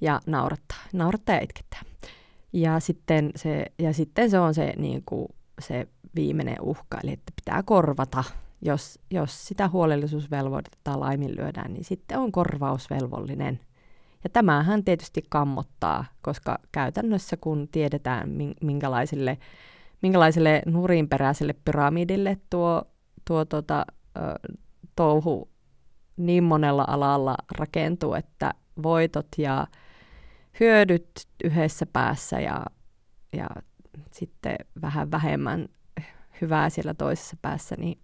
ja 0.00 0.20
naurattaa. 0.26 0.78
Naurattaa 0.92 1.34
ja 1.34 1.40
itkettää. 1.40 1.82
Ja 2.52 2.80
sitten 2.80 3.30
se, 3.36 3.66
ja 3.78 3.92
sitten 3.92 4.30
se 4.30 4.38
on 4.38 4.54
se, 4.54 4.72
niin 4.76 5.02
kuin, 5.06 5.28
se 5.60 5.88
viimeinen 6.14 6.56
uhka, 6.60 6.98
eli 7.04 7.12
että 7.12 7.32
pitää 7.36 7.62
korvata. 7.62 8.24
Jos, 8.62 8.98
jos 9.10 9.46
sitä 9.46 9.68
huolellisuusvelvoitetta 9.68 11.00
laiminlyödään, 11.00 11.72
niin 11.72 11.84
sitten 11.84 12.18
on 12.18 12.32
korvausvelvollinen. 12.32 13.60
Ja 14.24 14.30
tämähän 14.30 14.84
tietysti 14.84 15.22
kammottaa, 15.28 16.04
koska 16.22 16.58
käytännössä 16.72 17.36
kun 17.36 17.68
tiedetään, 17.68 18.30
minkälaisille, 18.62 19.38
minkälaiselle 20.02 20.62
nurinperäiselle 20.66 21.54
pyramidille 21.64 22.38
tuo, 22.50 22.82
tuo 23.24 23.44
tota, 23.44 23.86
touhu 24.96 25.48
niin 26.16 26.44
monella 26.44 26.84
alalla 26.88 27.34
rakentuu, 27.58 28.14
että 28.14 28.54
voitot 28.82 29.26
ja 29.38 29.66
hyödyt 30.60 31.10
yhdessä 31.44 31.86
päässä 31.86 32.40
ja, 32.40 32.66
ja 33.32 33.46
sitten 34.12 34.56
vähän 34.82 35.10
vähemmän 35.10 35.68
hyvää 36.40 36.70
siellä 36.70 36.94
toisessa 36.94 37.36
päässä, 37.42 37.76
niin 37.78 37.98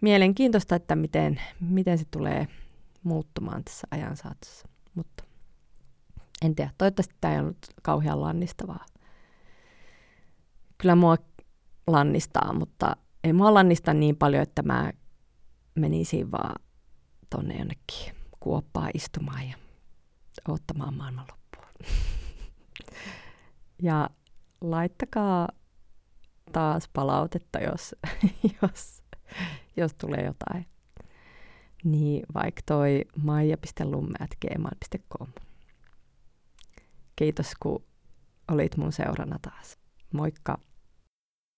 mielenkiintoista, 0.00 0.76
että 0.76 0.96
miten, 0.96 1.40
miten 1.60 1.98
se 1.98 2.04
tulee 2.10 2.48
muuttumaan 3.02 3.64
tässä 3.64 3.86
ajan 3.90 4.16
saatossa. 4.16 4.68
Mutta 4.94 5.24
en 6.42 6.54
tiedä, 6.54 6.70
toivottavasti 6.78 7.14
tämä 7.20 7.34
ei 7.34 7.40
ollut 7.40 7.66
kauhean 7.82 8.20
lannistavaa. 8.20 8.86
Kyllä 10.78 10.94
mua 10.94 11.16
lannistaa, 11.86 12.52
mutta 12.52 12.96
ei 13.24 13.32
mua 13.32 13.54
lannista 13.54 13.94
niin 13.94 14.16
paljon, 14.16 14.42
että 14.42 14.62
mä 14.62 14.92
menisin 15.78 16.32
vaan 16.32 16.54
tonne 17.30 17.58
jonnekin 17.58 18.14
kuoppaa 18.40 18.88
istumaan 18.94 19.48
ja 19.48 19.56
ottamaan 20.48 20.94
maailmanloppua. 20.94 21.68
ja 23.82 24.10
laittakaa 24.60 25.48
taas 26.52 26.88
palautetta, 26.92 27.58
jos, 27.58 27.94
jos, 28.62 29.02
jos 29.76 29.94
tulee 29.94 30.24
jotain. 30.24 30.66
Niin 31.84 32.26
vaikka 32.34 32.62
toi 32.66 33.04
maija.lumme.gmail.com. 33.22 35.28
Kiitos, 37.16 37.52
kun 37.62 37.84
olit 38.48 38.76
mun 38.76 38.92
seurana 38.92 39.38
taas. 39.42 39.78
Moikka! 40.12 40.58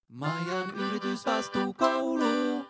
Maijan 0.09 0.75
yritysvastuukoulu. 0.75 2.70